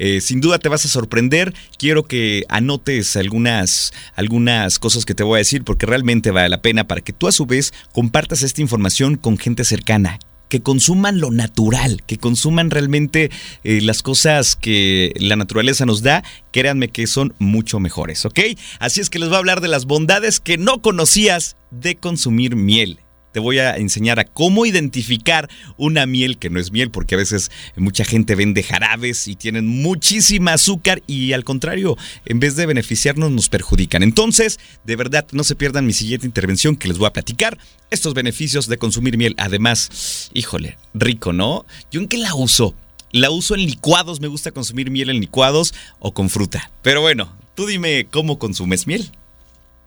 Eh, 0.00 0.20
sin 0.20 0.40
duda 0.40 0.58
te 0.58 0.68
vas 0.68 0.84
a 0.84 0.88
sorprender. 0.88 1.54
Quiero 1.78 2.02
que 2.02 2.44
anotes 2.48 3.14
algunas, 3.14 3.92
algunas 4.16 4.80
cosas 4.80 5.04
que 5.04 5.14
te 5.14 5.22
voy 5.22 5.36
a 5.36 5.38
decir 5.38 5.62
porque 5.62 5.86
realmente 5.86 6.32
vale 6.32 6.48
la 6.48 6.60
pena 6.60 6.88
para 6.88 7.02
que 7.02 7.12
tú 7.12 7.28
a 7.28 7.32
su 7.32 7.46
vez 7.46 7.72
compartas 7.92 8.42
esta 8.42 8.60
información 8.60 9.14
con 9.14 9.38
gente 9.38 9.62
cercana 9.62 10.18
que 10.52 10.60
consuman 10.60 11.18
lo 11.18 11.30
natural, 11.30 12.02
que 12.06 12.18
consuman 12.18 12.68
realmente 12.68 13.30
eh, 13.64 13.80
las 13.80 14.02
cosas 14.02 14.54
que 14.54 15.14
la 15.16 15.34
naturaleza 15.34 15.86
nos 15.86 16.02
da, 16.02 16.22
créanme 16.52 16.88
que 16.88 17.06
son 17.06 17.32
mucho 17.38 17.80
mejores, 17.80 18.26
¿ok? 18.26 18.38
Así 18.78 19.00
es 19.00 19.08
que 19.08 19.18
les 19.18 19.30
voy 19.30 19.36
a 19.36 19.38
hablar 19.38 19.62
de 19.62 19.68
las 19.68 19.86
bondades 19.86 20.40
que 20.40 20.58
no 20.58 20.82
conocías 20.82 21.56
de 21.70 21.96
consumir 21.96 22.54
miel 22.54 23.00
te 23.32 23.40
voy 23.40 23.58
a 23.58 23.76
enseñar 23.76 24.20
a 24.20 24.24
cómo 24.24 24.66
identificar 24.66 25.48
una 25.76 26.06
miel 26.06 26.38
que 26.38 26.50
no 26.50 26.60
es 26.60 26.70
miel, 26.70 26.90
porque 26.90 27.14
a 27.14 27.18
veces 27.18 27.50
mucha 27.76 28.04
gente 28.04 28.34
vende 28.34 28.62
jarabes 28.62 29.26
y 29.26 29.34
tienen 29.34 29.66
muchísima 29.66 30.52
azúcar 30.52 31.02
y 31.06 31.32
al 31.32 31.44
contrario, 31.44 31.96
en 32.26 32.40
vez 32.40 32.56
de 32.56 32.66
beneficiarnos 32.66 33.30
nos 33.30 33.48
perjudican. 33.48 34.02
Entonces, 34.02 34.60
de 34.84 34.96
verdad, 34.96 35.26
no 35.32 35.44
se 35.44 35.56
pierdan 35.56 35.86
mi 35.86 35.92
siguiente 35.92 36.26
intervención 36.26 36.76
que 36.76 36.88
les 36.88 36.98
voy 36.98 37.08
a 37.08 37.12
platicar 37.12 37.58
estos 37.90 38.14
beneficios 38.14 38.68
de 38.68 38.78
consumir 38.78 39.16
miel. 39.16 39.34
Además, 39.38 40.30
híjole, 40.34 40.78
rico, 40.94 41.32
¿no? 41.32 41.64
¿Yo 41.90 42.00
en 42.00 42.08
qué 42.08 42.18
la 42.18 42.34
uso? 42.34 42.74
La 43.10 43.30
uso 43.30 43.54
en 43.54 43.66
licuados, 43.66 44.20
me 44.20 44.28
gusta 44.28 44.52
consumir 44.52 44.90
miel 44.90 45.10
en 45.10 45.20
licuados 45.20 45.74
o 45.98 46.14
con 46.14 46.30
fruta. 46.30 46.70
Pero 46.82 47.02
bueno, 47.02 47.36
tú 47.54 47.66
dime 47.66 48.06
cómo 48.10 48.38
consumes 48.38 48.86
miel 48.86 49.10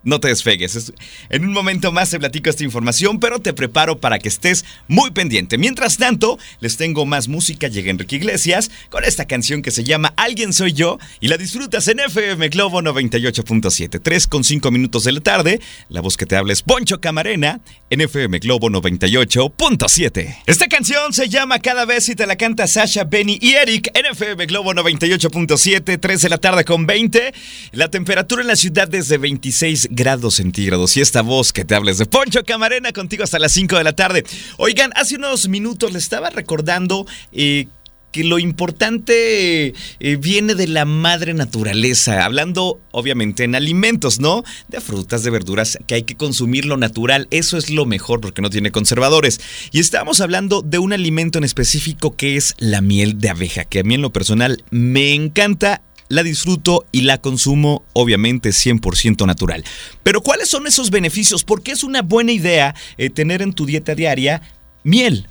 no 0.05 0.19
te 0.19 0.29
despegues. 0.29 0.93
En 1.29 1.45
un 1.45 1.51
momento 1.51 1.91
más 1.91 2.09
te 2.11 2.19
platico 2.19 2.49
esta 2.49 2.63
información, 2.63 3.19
pero 3.19 3.39
te 3.39 3.53
preparo 3.53 3.99
para 3.99 4.19
que 4.19 4.29
estés 4.29 4.63
muy 4.87 5.11
pendiente. 5.11 5.57
Mientras 5.57 5.97
tanto, 5.97 6.39
les 6.61 6.77
tengo 6.77 7.05
más 7.05 7.27
música. 7.27 7.67
Llega 7.67 7.91
Enrique 7.91 8.15
Iglesias 8.15 8.71
con 8.89 9.03
esta 9.03 9.25
canción 9.25 9.61
que 9.61 9.71
se 9.71 9.83
llama 9.83 10.13
Alguien 10.15 10.53
Soy 10.53 10.73
Yo 10.73 10.99
y 11.19 11.27
la 11.27 11.37
disfrutas 11.37 11.87
en 11.87 11.99
FM 11.99 12.49
Globo 12.49 12.81
98.7. 12.81 13.99
3 14.01 14.27
con 14.27 14.43
5 14.43 14.71
minutos 14.71 15.03
de 15.03 15.11
la 15.11 15.21
tarde. 15.21 15.59
La 15.89 16.01
voz 16.01 16.15
que 16.15 16.25
te 16.25 16.35
habla 16.35 16.53
es 16.53 16.61
Poncho 16.61 17.01
Camarena 17.01 17.59
en 17.89 18.01
FM 18.01 18.39
Globo 18.39 18.69
98.7. 18.69 20.37
Esta 20.45 20.67
canción 20.67 21.13
se 21.13 21.29
llama 21.29 21.59
Cada 21.59 21.85
vez 21.85 22.07
y 22.09 22.15
te 22.15 22.27
la 22.27 22.35
canta 22.35 22.67
Sasha, 22.67 23.05
Benny 23.05 23.39
y 23.41 23.53
Eric 23.53 23.89
en 23.97 24.05
FM 24.05 24.45
Globo 24.45 24.71
98.7. 24.73 25.99
3 25.99 26.21
de 26.21 26.29
la 26.29 26.37
tarde 26.37 26.63
con 26.63 26.85
20. 26.85 27.33
La 27.71 27.89
temperatura 27.89 28.43
en 28.43 28.47
la 28.47 28.55
ciudad 28.55 28.87
desde 28.87 29.17
26 29.17 29.89
grados 29.95 30.35
centígrados. 30.35 30.95
Y 30.97 31.01
esta 31.01 31.21
voz 31.21 31.53
que 31.53 31.65
te 31.65 31.75
hables 31.75 31.97
de 31.97 32.05
Poncho 32.05 32.43
Camarena 32.43 32.91
contigo 32.91 33.23
hasta 33.23 33.39
las 33.39 33.53
5 33.53 33.77
de 33.77 33.83
la 33.83 33.93
tarde. 33.93 34.23
Oigan, 34.57 34.91
hace 34.95 35.15
unos 35.15 35.47
minutos 35.47 35.91
le 35.91 35.99
estaba 35.99 36.29
recordando 36.29 37.07
eh, 37.31 37.67
que 38.15 38.23
lo 38.23 38.39
importante 38.39 39.73
eh, 39.99 40.15
viene 40.15 40.55
de 40.55 40.69
la 40.69 40.85
madre 40.85 41.33
naturaleza, 41.33 42.23
hablando 42.23 42.79
obviamente 42.91 43.43
en 43.43 43.55
alimentos, 43.55 44.21
¿no? 44.21 44.45
De 44.69 44.79
frutas, 44.79 45.23
de 45.23 45.31
verduras, 45.31 45.77
que 45.85 45.95
hay 45.95 46.03
que 46.03 46.15
consumir 46.15 46.63
lo 46.63 46.77
natural, 46.77 47.27
eso 47.29 47.57
es 47.57 47.69
lo 47.69 47.85
mejor 47.85 48.21
porque 48.21 48.41
no 48.41 48.49
tiene 48.49 48.71
conservadores. 48.71 49.41
Y 49.73 49.81
estamos 49.81 50.21
hablando 50.21 50.61
de 50.61 50.79
un 50.79 50.93
alimento 50.93 51.39
en 51.39 51.43
específico 51.43 52.15
que 52.15 52.37
es 52.37 52.55
la 52.57 52.79
miel 52.79 53.19
de 53.19 53.31
abeja, 53.31 53.65
que 53.65 53.79
a 53.79 53.83
mí 53.83 53.95
en 53.95 54.01
lo 54.01 54.13
personal 54.13 54.63
me 54.71 55.13
encanta 55.13 55.81
la 56.09 56.23
disfruto 56.23 56.85
y 56.91 57.01
la 57.01 57.19
consumo 57.19 57.83
obviamente 57.93 58.49
100% 58.49 59.25
natural. 59.25 59.63
Pero 60.03 60.21
¿cuáles 60.21 60.49
son 60.49 60.67
esos 60.67 60.91
beneficios? 60.91 61.43
¿Por 61.43 61.63
qué 61.63 61.71
es 61.71 61.83
una 61.83 62.01
buena 62.01 62.31
idea 62.31 62.75
eh, 62.97 63.09
tener 63.09 63.41
en 63.41 63.53
tu 63.53 63.65
dieta 63.65 63.95
diaria 63.95 64.41
miel? 64.83 65.27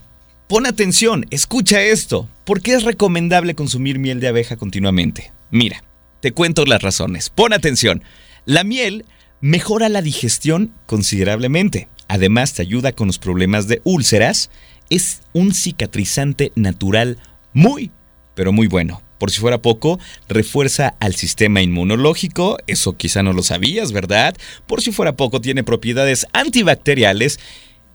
Pon 0.49 0.67
atención, 0.67 1.27
escucha 1.31 1.83
esto. 1.83 2.29
¿Por 2.45 2.61
qué 2.61 2.75
es 2.75 2.83
recomendable 2.83 3.55
consumir 3.55 3.99
miel 3.99 4.21
de 4.21 4.29
abeja 4.29 4.57
continuamente? 4.57 5.33
Mira, 5.51 5.83
te 6.21 6.33
cuento 6.33 6.67
las 6.67 6.83
razones. 6.83 7.31
Pon 7.31 7.53
atención. 7.53 8.03
La 8.45 8.65
miel 8.65 9.07
mejora 9.41 9.89
la 9.89 10.03
digestión 10.03 10.73
considerablemente. 10.87 11.89
Además, 12.09 12.53
te 12.53 12.63
ayuda 12.63 12.93
con 12.93 13.07
los 13.07 13.19
problemas 13.19 13.69
de 13.69 13.81
úlceras. 13.85 14.51
Es 14.91 15.23
un 15.33 15.55
cicatrizante 15.55 16.53
natural 16.55 17.19
muy, 17.55 17.91
pero 18.35 18.53
muy 18.53 18.67
bueno. 18.67 19.03
Por 19.25 19.31
si 19.31 19.41
fuera 19.41 19.63
poco, 19.63 19.99
refuerza 20.29 20.97
al 21.01 21.15
sistema 21.15 21.63
inmunológico, 21.63 22.59
eso 22.67 22.99
quizá 22.99 23.23
no 23.23 23.33
lo 23.33 23.43
sabías, 23.43 23.91
¿verdad? 23.91 24.37
Por 24.67 24.83
si 24.83 24.93
fuera 24.93 25.17
poco, 25.17 25.41
tiene 25.41 25.65
propiedades 25.65 26.27
antibacteriales 26.35 27.41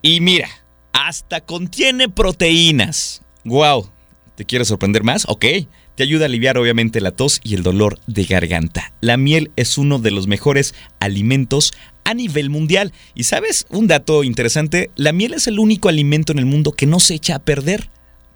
y 0.02 0.22
mira, 0.22 0.50
hasta 0.92 1.42
contiene 1.42 2.10
proteínas. 2.10 3.22
¡Wow! 3.46 3.92
¿Te 4.34 4.46
quieres 4.46 4.70
sorprender 4.70 5.04
más? 5.04 5.26
Ok. 5.28 5.46
Te 5.94 6.02
ayuda 6.02 6.24
a 6.24 6.30
aliviar 6.30 6.58
obviamente 6.58 7.00
la 7.00 7.12
tos 7.12 7.42
y 7.44 7.54
el 7.54 7.62
dolor 7.62 8.00
de 8.08 8.24
garganta. 8.24 8.92
La 9.00 9.16
miel 9.16 9.52
es 9.56 9.78
uno 9.78 10.00
de 10.00 10.10
los 10.10 10.26
mejores 10.26 10.74
alimentos 11.00 11.74
a 12.06 12.16
nivel 12.16 12.50
mundial. 12.50 12.92
Y 13.14 13.26
sabes, 13.26 13.68
un 13.70 13.86
dato 13.86 14.24
interesante, 14.24 14.90
la 14.96 15.14
miel 15.14 15.36
es 15.36 15.46
el 15.46 15.60
único 15.60 15.90
alimento 15.90 16.32
en 16.32 16.40
el 16.40 16.48
mundo 16.48 16.72
que 16.72 16.88
no 16.88 17.00
se 17.00 17.14
echa 17.14 17.36
a 17.36 17.40
perder 17.40 17.92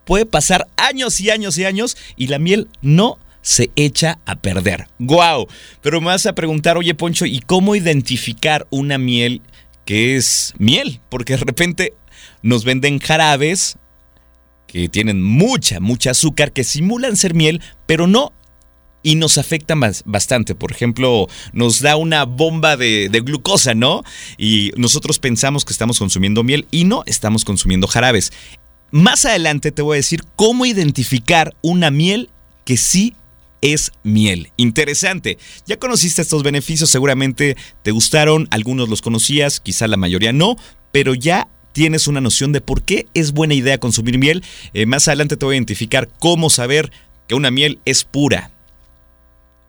puede 0.06 0.26
pasar 0.26 0.68
años 0.78 1.20
y 1.20 1.30
años 1.30 1.58
y 1.58 1.66
años 1.66 1.98
y 2.16 2.28
la 2.28 2.40
miel 2.40 2.70
no 2.82 3.20
se 3.42 3.72
echa 3.76 4.20
a 4.26 4.38
perder. 4.38 4.88
¡Guau! 5.00 5.48
Pero 5.82 6.02
me 6.02 6.08
vas 6.08 6.26
a 6.26 6.34
preguntar, 6.34 6.78
oye 6.78 6.96
Poncho, 6.96 7.26
¿y 7.26 7.40
cómo 7.40 7.76
identificar 7.76 8.66
una 8.72 8.98
miel 8.98 9.42
que 9.86 10.16
es 10.16 10.54
miel? 10.58 11.02
Porque 11.10 11.34
de 11.34 11.44
repente 11.44 11.94
nos 12.42 12.64
venden 12.64 13.00
jarabes 13.00 13.78
que 14.66 14.90
tienen 14.90 15.22
mucha, 15.22 15.80
mucha 15.80 16.12
azúcar, 16.12 16.52
que 16.52 16.64
simulan 16.64 17.16
ser 17.16 17.36
miel, 17.36 17.62
pero 17.86 18.08
no. 18.08 18.34
Y 19.06 19.16
nos 19.16 19.38
afectan 19.38 19.82
bastante. 20.06 20.56
Por 20.56 20.72
ejemplo, 20.72 21.28
nos 21.52 21.82
da 21.82 21.98
una 21.98 22.24
bomba 22.24 22.78
de, 22.78 23.10
de 23.10 23.20
glucosa, 23.20 23.76
¿no? 23.76 24.02
Y 24.38 24.72
nosotros 24.78 25.20
pensamos 25.20 25.66
que 25.66 25.74
estamos 25.74 26.00
consumiendo 26.00 26.42
miel 26.44 26.68
y 26.72 26.86
no 26.86 27.04
estamos 27.06 27.44
consumiendo 27.44 27.86
jarabes. 27.86 28.32
Más 28.94 29.26
adelante 29.26 29.72
te 29.72 29.82
voy 29.82 29.96
a 29.96 29.98
decir 29.98 30.22
cómo 30.36 30.68
identificar 30.68 31.56
una 31.64 31.90
miel 31.90 32.30
que 32.64 32.78
sí 32.78 33.16
es 33.60 33.92
miel. 34.04 34.52
Interesante. 34.56 35.40
Ya 35.66 35.80
conociste 35.80 36.22
estos 36.22 36.44
beneficios, 36.44 36.92
seguramente 36.92 37.58
te 37.82 37.90
gustaron, 37.90 38.48
algunos 38.52 38.90
los 38.90 39.02
conocías, 39.02 39.60
quizá 39.60 39.88
la 39.88 39.98
mayoría 39.98 40.32
no, 40.32 40.58
pero 40.92 41.16
ya 41.16 41.48
tienes 41.72 42.06
una 42.06 42.22
noción 42.22 42.52
de 42.52 42.62
por 42.62 42.84
qué 42.84 43.08
es 43.16 43.32
buena 43.32 43.56
idea 43.56 43.80
consumir 43.80 44.20
miel. 44.20 44.44
Eh, 44.76 44.86
más 44.86 45.08
adelante 45.08 45.38
te 45.38 45.46
voy 45.46 45.56
a 45.56 45.58
identificar 45.58 46.08
cómo 46.20 46.52
saber 46.52 46.92
que 47.28 47.34
una 47.34 47.50
miel 47.50 47.80
es 47.86 48.04
pura. 48.04 48.52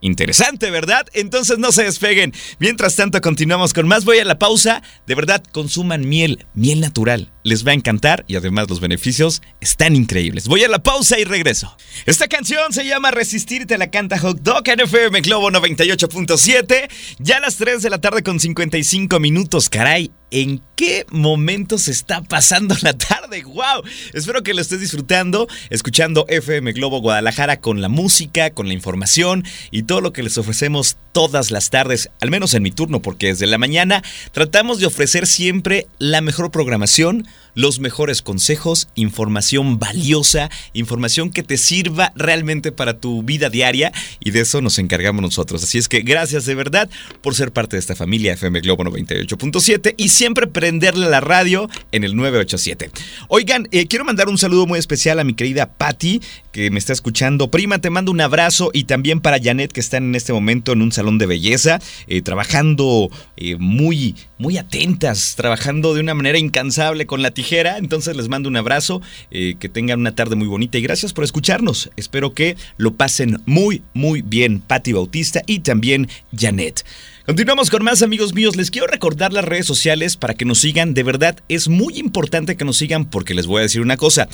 Interesante, 0.05 0.71
¿verdad? 0.71 1.07
Entonces 1.15 1.57
no 1.57 1.73
se 1.73 1.85
despeguen. 1.85 2.35
Mientras 2.59 2.95
tanto, 2.95 3.23
continuamos 3.23 3.73
con 3.73 3.89
más. 3.89 4.05
Voy 4.05 4.19
a 4.19 4.25
la 4.27 4.39
pausa. 4.39 4.83
De 5.07 5.15
verdad, 5.15 5.43
consuman 5.51 6.07
miel, 6.07 6.45
miel 6.53 6.81
natural. 6.81 7.33
Les 7.43 7.67
va 7.67 7.71
a 7.71 7.75
encantar 7.75 8.23
y 8.29 8.37
además 8.37 8.69
los 8.69 8.81
beneficios 8.81 9.41
están 9.63 9.97
increíbles. 9.97 10.47
Voy 10.47 10.63
a 10.63 10.69
la 10.69 10.83
pausa 10.83 11.19
y 11.19 11.25
regreso. 11.25 11.75
Esta 12.05 12.29
canción 12.29 12.75
se 12.75 12.85
llama 12.85 13.13
Resistir, 13.13 13.67
te 13.67 13.79
la 13.79 13.91
canta 13.91 14.19
Hot 14.19 14.41
Dog 14.41 14.69
en 14.69 14.81
FM 14.81 15.23
Globo 15.23 15.51
98.7. 15.51 16.91
Ya 17.19 17.39
a 17.39 17.41
las 17.41 17.57
3 17.57 17.81
de 17.81 17.89
la 17.89 17.99
tarde 17.99 18.23
con 18.23 18.39
55 18.39 19.19
minutos, 19.21 19.71
caray 19.71 20.11
en 20.35 20.61
qué 20.75 21.07
momento 21.11 21.79
se 21.79 21.93
está 21.93 22.21
pasando 22.21 22.75
la 22.83 22.93
tarde. 22.93 23.45
¡Wow! 23.45 23.85
Espero 24.13 24.43
que 24.43 24.53
lo 24.53 24.61
estés 24.61 24.81
disfrutando, 24.81 25.47
escuchando 25.71 26.27
FM 26.29 26.73
Globo 26.73 27.01
Guadalajara 27.01 27.61
con 27.61 27.81
la 27.81 27.89
música, 27.89 28.51
con 28.51 28.67
la 28.67 28.75
información 28.75 29.45
y 29.71 29.85
todo 29.85 30.01
lo 30.01 30.13
que 30.13 30.25
les 30.25 30.37
ofrecemos 30.37 30.97
todas 31.13 31.53
las 31.53 31.71
tardes, 31.71 32.11
al 32.21 32.33
menos 32.33 32.55
en 32.55 32.65
mi 32.65 32.73
turno, 32.73 33.01
porque 33.01 33.29
desde 33.29 33.47
la 33.47 33.57
mañana 33.57 34.03
tratamos 34.33 34.81
de 34.81 34.87
ofrecer 34.87 35.29
siempre 35.29 35.87
la 35.99 36.21
mejor 36.21 36.51
programación, 36.51 37.29
los 37.55 37.79
mejores 37.79 38.21
consejos, 38.21 38.89
información 38.97 39.79
valiosa, 39.79 40.51
información 40.73 41.31
que 41.31 41.45
te 41.45 41.57
sirva 41.57 42.13
realmente 42.17 42.73
para 42.73 42.99
tu 42.99 43.23
vida 43.23 43.49
diaria 43.49 43.93
y 44.19 44.33
de 44.33 44.41
eso 44.41 44.61
nos 44.61 44.81
encargamos 44.81 45.23
nosotros. 45.23 45.63
Así 45.63 45.79
es 45.79 45.89
que 45.89 46.01
gracias 46.01 46.47
de 46.47 46.57
verdad 46.57 46.91
por 47.23 47.37
ser 47.37 47.53
parte 47.53 47.77
de 47.77 47.81
esta 47.81 47.95
familia 47.95 48.33
FM 48.33 48.61
Globo 48.63 48.83
98.7 48.83 49.95
y 49.97 50.09
prenderle 50.33 51.11
la 51.11 51.21
radio 51.21 51.69
en 51.93 52.05
el 52.05 52.17
987. 52.17 52.91
Oigan, 53.29 53.69
eh, 53.73 53.87
quiero 53.87 54.05
mandar 54.05 54.29
un 54.29 54.39
saludo 54.39 54.67
muy 54.67 54.79
especial 54.79 55.19
a 55.19 55.25
mi 55.25 55.35
querida 55.35 55.67
Patti 55.67 56.23
que 56.55 56.71
me 56.71 56.79
está 56.79 56.93
escuchando. 56.93 57.51
Prima, 57.51 57.81
te 57.81 57.91
mando 57.91 58.13
un 58.13 58.21
abrazo 58.21 58.71
y 58.73 58.85
también 58.85 59.21
para 59.21 59.43
Janet 59.43 59.73
que 59.73 59.81
están 59.81 60.05
en 60.05 60.15
este 60.15 60.33
momento 60.33 60.73
en 60.73 60.83
un 60.83 60.93
salón 60.93 61.19
de 61.19 61.27
belleza, 61.27 61.81
eh, 62.07 62.23
trabajando 62.23 63.11
eh, 63.37 63.57
muy, 63.57 64.15
muy 64.39 64.57
atentas, 64.57 65.35
trabajando 65.37 65.95
de 65.95 66.01
una 66.01 66.15
manera 66.15 66.39
incansable 66.39 67.07
con 67.07 67.23
la 67.23 67.33
tijera. 67.33 67.77
Entonces 67.77 68.17
les 68.17 68.29
mando 68.29 68.49
un 68.49 68.57
abrazo, 68.57 69.03
eh, 69.33 69.57
que 69.59 69.69
tengan 69.69 69.99
una 69.99 70.15
tarde 70.15 70.37
muy 70.37 70.47
bonita 70.47 70.79
y 70.79 70.83
gracias 70.83 71.13
por 71.13 71.25
escucharnos. 71.25 71.91
Espero 71.97 72.35
que 72.35 72.57
lo 72.77 72.95
pasen 72.95 73.43
muy, 73.47 73.83
muy 73.93 74.23
bien, 74.23 74.61
Patti 74.61 74.93
Bautista 74.93 75.43
y 75.49 75.59
también 75.59 76.09
Janet. 76.39 76.85
Continuamos 77.27 77.71
con 77.71 77.83
más 77.83 78.03
amigos 78.03 78.35
míos. 78.35 78.55
Les 78.55 78.71
quiero 78.71 78.87
recordar 78.87 79.33
las 79.33 79.47
redes 79.47 79.67
sociales 79.67 80.19
para 80.19 80.35
que 80.35 80.45
nos 80.45 80.61
sigan. 80.61 80.93
De 80.93 81.03
verdad, 81.03 81.37
es 81.49 81.69
muy 81.69 81.99
importante 81.99 82.55
que 82.55 82.67
nos 82.67 82.77
sigan 82.77 83.07
porque 83.07 83.35
les 83.35 83.47
voy 83.47 83.61
a 83.61 83.63
decir 83.63 83.81
una 83.81 83.97
cosa. 83.97 84.29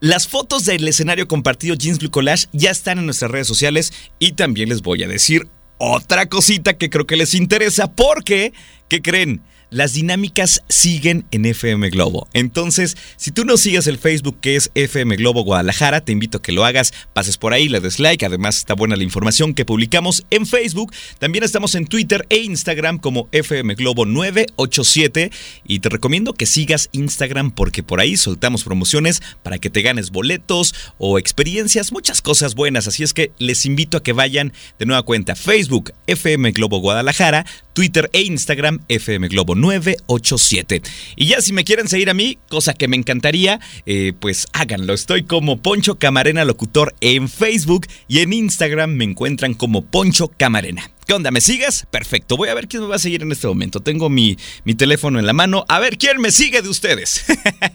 Las 0.00 0.28
fotos 0.28 0.64
del 0.64 0.86
escenario 0.86 1.26
compartido 1.26 1.74
Jeans 1.74 1.98
Blue 1.98 2.12
Collage 2.12 2.46
ya 2.52 2.70
están 2.70 2.98
en 2.98 3.06
nuestras 3.06 3.32
redes 3.32 3.48
sociales 3.48 3.92
y 4.20 4.32
también 4.32 4.68
les 4.68 4.80
voy 4.80 5.02
a 5.02 5.08
decir 5.08 5.48
otra 5.76 6.28
cosita 6.28 6.78
que 6.78 6.88
creo 6.88 7.04
que 7.04 7.16
les 7.16 7.34
interesa 7.34 7.90
porque, 7.90 8.52
¿qué 8.86 9.02
creen? 9.02 9.42
Las 9.70 9.92
dinámicas 9.92 10.62
siguen 10.68 11.26
en 11.30 11.44
FM 11.44 11.90
Globo. 11.90 12.28
Entonces, 12.32 12.96
si 13.16 13.30
tú 13.30 13.44
no 13.44 13.56
sigues 13.56 13.86
el 13.86 13.98
Facebook 13.98 14.38
que 14.40 14.56
es 14.56 14.70
FM 14.74 15.16
Globo 15.16 15.42
Guadalajara, 15.42 16.00
te 16.00 16.12
invito 16.12 16.38
a 16.38 16.42
que 16.42 16.52
lo 16.52 16.64
hagas, 16.64 16.92
pases 17.12 17.36
por 17.36 17.52
ahí, 17.52 17.68
le 17.68 17.80
des 17.80 17.98
like, 17.98 18.24
además 18.24 18.58
está 18.58 18.74
buena 18.74 18.96
la 18.96 19.02
información 19.02 19.54
que 19.54 19.64
publicamos 19.64 20.24
en 20.30 20.46
Facebook. 20.46 20.92
También 21.18 21.44
estamos 21.44 21.74
en 21.74 21.86
Twitter 21.86 22.26
e 22.30 22.38
Instagram 22.38 22.98
como 22.98 23.28
FM 23.32 23.74
Globo 23.74 24.06
987 24.06 25.30
y 25.66 25.80
te 25.80 25.88
recomiendo 25.88 26.34
que 26.34 26.46
sigas 26.46 26.88
Instagram 26.92 27.50
porque 27.50 27.82
por 27.82 28.00
ahí 28.00 28.16
soltamos 28.16 28.64
promociones 28.64 29.22
para 29.42 29.58
que 29.58 29.70
te 29.70 29.82
ganes 29.82 30.10
boletos 30.10 30.74
o 30.98 31.18
experiencias, 31.18 31.92
muchas 31.92 32.22
cosas 32.22 32.54
buenas, 32.54 32.88
así 32.88 33.02
es 33.02 33.12
que 33.12 33.32
les 33.38 33.66
invito 33.66 33.96
a 33.96 34.02
que 34.02 34.12
vayan 34.12 34.52
de 34.78 34.86
nueva 34.86 35.02
cuenta. 35.02 35.34
Facebook 35.34 35.92
FM 36.06 36.52
Globo 36.52 36.78
Guadalajara, 36.78 37.44
Twitter 37.74 38.08
e 38.12 38.22
Instagram 38.22 38.80
FM 38.88 39.28
Globo 39.28 39.54
987. 39.60 40.82
Y 41.16 41.26
ya 41.26 41.40
si 41.40 41.52
me 41.52 41.64
quieren 41.64 41.88
seguir 41.88 42.10
a 42.10 42.14
mí, 42.14 42.38
cosa 42.48 42.74
que 42.74 42.88
me 42.88 42.96
encantaría, 42.96 43.60
eh, 43.86 44.12
pues 44.18 44.46
háganlo. 44.52 44.94
Estoy 44.94 45.24
como 45.24 45.60
Poncho 45.62 45.98
Camarena 45.98 46.44
Locutor 46.44 46.94
en 47.00 47.28
Facebook 47.28 47.86
y 48.08 48.20
en 48.20 48.32
Instagram 48.32 48.90
me 48.90 49.04
encuentran 49.04 49.54
como 49.54 49.84
Poncho 49.84 50.28
Camarena. 50.28 50.90
¿Qué 51.08 51.14
onda? 51.14 51.30
¿Me 51.30 51.40
sigues? 51.40 51.86
Perfecto. 51.90 52.36
Voy 52.36 52.50
a 52.50 52.54
ver 52.54 52.68
quién 52.68 52.82
me 52.82 52.88
va 52.90 52.96
a 52.96 52.98
seguir 52.98 53.22
en 53.22 53.32
este 53.32 53.46
momento. 53.46 53.80
Tengo 53.80 54.10
mi, 54.10 54.36
mi 54.64 54.74
teléfono 54.74 55.18
en 55.18 55.24
la 55.24 55.32
mano. 55.32 55.64
A 55.66 55.78
ver 55.78 55.96
quién 55.96 56.20
me 56.20 56.30
sigue 56.30 56.60
de 56.60 56.68
ustedes. 56.68 57.24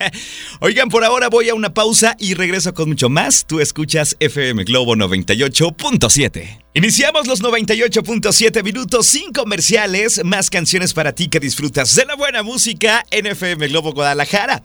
Oigan, 0.60 0.90
por 0.90 1.04
ahora 1.04 1.30
voy 1.30 1.50
a 1.50 1.56
una 1.56 1.74
pausa 1.74 2.16
y 2.20 2.36
regreso 2.36 2.76
con 2.76 2.90
mucho 2.90 3.10
más. 3.10 3.46
Tú 3.48 3.60
escuchas 3.60 4.16
FM 4.20 4.66
Globo 4.66 4.96
98.7. 4.96 6.62
Iniciamos 6.76 7.26
los 7.26 7.42
98.7 7.42 8.64
minutos 8.64 9.08
sin 9.08 9.32
comerciales, 9.32 10.24
más 10.24 10.52
canciones 10.52 10.94
para 10.94 11.16
ti 11.16 11.28
que 11.28 11.40
disfrutas 11.40 11.96
de 11.96 12.06
la 12.06 12.14
buena 12.14 12.44
música 12.44 13.04
en 13.10 13.26
FM 13.26 13.68
Globo 13.70 13.94
Guadalajara. 13.94 14.62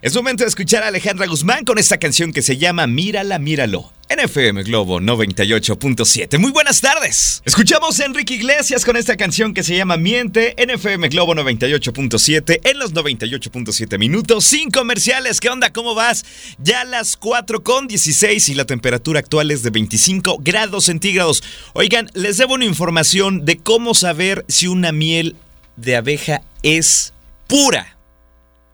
Es 0.00 0.14
momento 0.14 0.44
de 0.44 0.48
escuchar 0.48 0.84
a 0.84 0.88
Alejandra 0.88 1.26
Guzmán 1.26 1.64
con 1.64 1.76
esta 1.76 1.98
canción 1.98 2.32
que 2.32 2.40
se 2.40 2.56
llama 2.56 2.86
Mírala, 2.86 3.40
míralo. 3.40 3.92
En 4.08 4.20
FM 4.20 4.62
Globo 4.62 5.00
98.7. 5.00 6.38
Muy 6.38 6.52
buenas 6.52 6.80
tardes. 6.80 7.42
Escuchamos 7.44 7.98
a 7.98 8.04
Enrique 8.04 8.34
Iglesias 8.34 8.84
con 8.84 8.96
esta 8.96 9.16
canción 9.16 9.52
que 9.52 9.64
se 9.64 9.76
llama 9.76 9.96
Miente 9.96 10.54
en 10.62 10.70
FM 10.70 11.08
Globo 11.08 11.34
98.7 11.34 12.60
en 12.62 12.78
los 12.78 12.94
98.7 12.94 13.98
minutos 13.98 14.44
sin 14.44 14.70
comerciales. 14.70 15.40
¿Qué 15.40 15.50
onda? 15.50 15.72
¿Cómo 15.72 15.96
vas? 15.96 16.24
Ya 16.58 16.84
las 16.84 17.16
4 17.16 17.64
con 17.64 17.88
16 17.88 18.50
y 18.50 18.54
la 18.54 18.66
temperatura 18.66 19.18
actual 19.18 19.50
es 19.50 19.64
de 19.64 19.70
25 19.70 20.38
grados 20.42 20.84
centígrados. 20.84 21.42
Oigan, 21.72 22.08
les 22.14 22.36
debo 22.36 22.54
una 22.54 22.66
información 22.66 23.44
de 23.44 23.58
cómo 23.58 23.94
saber 23.94 24.44
si 24.46 24.68
una 24.68 24.92
miel 24.92 25.34
de 25.74 25.96
abeja 25.96 26.42
es 26.62 27.12
pura. 27.48 27.97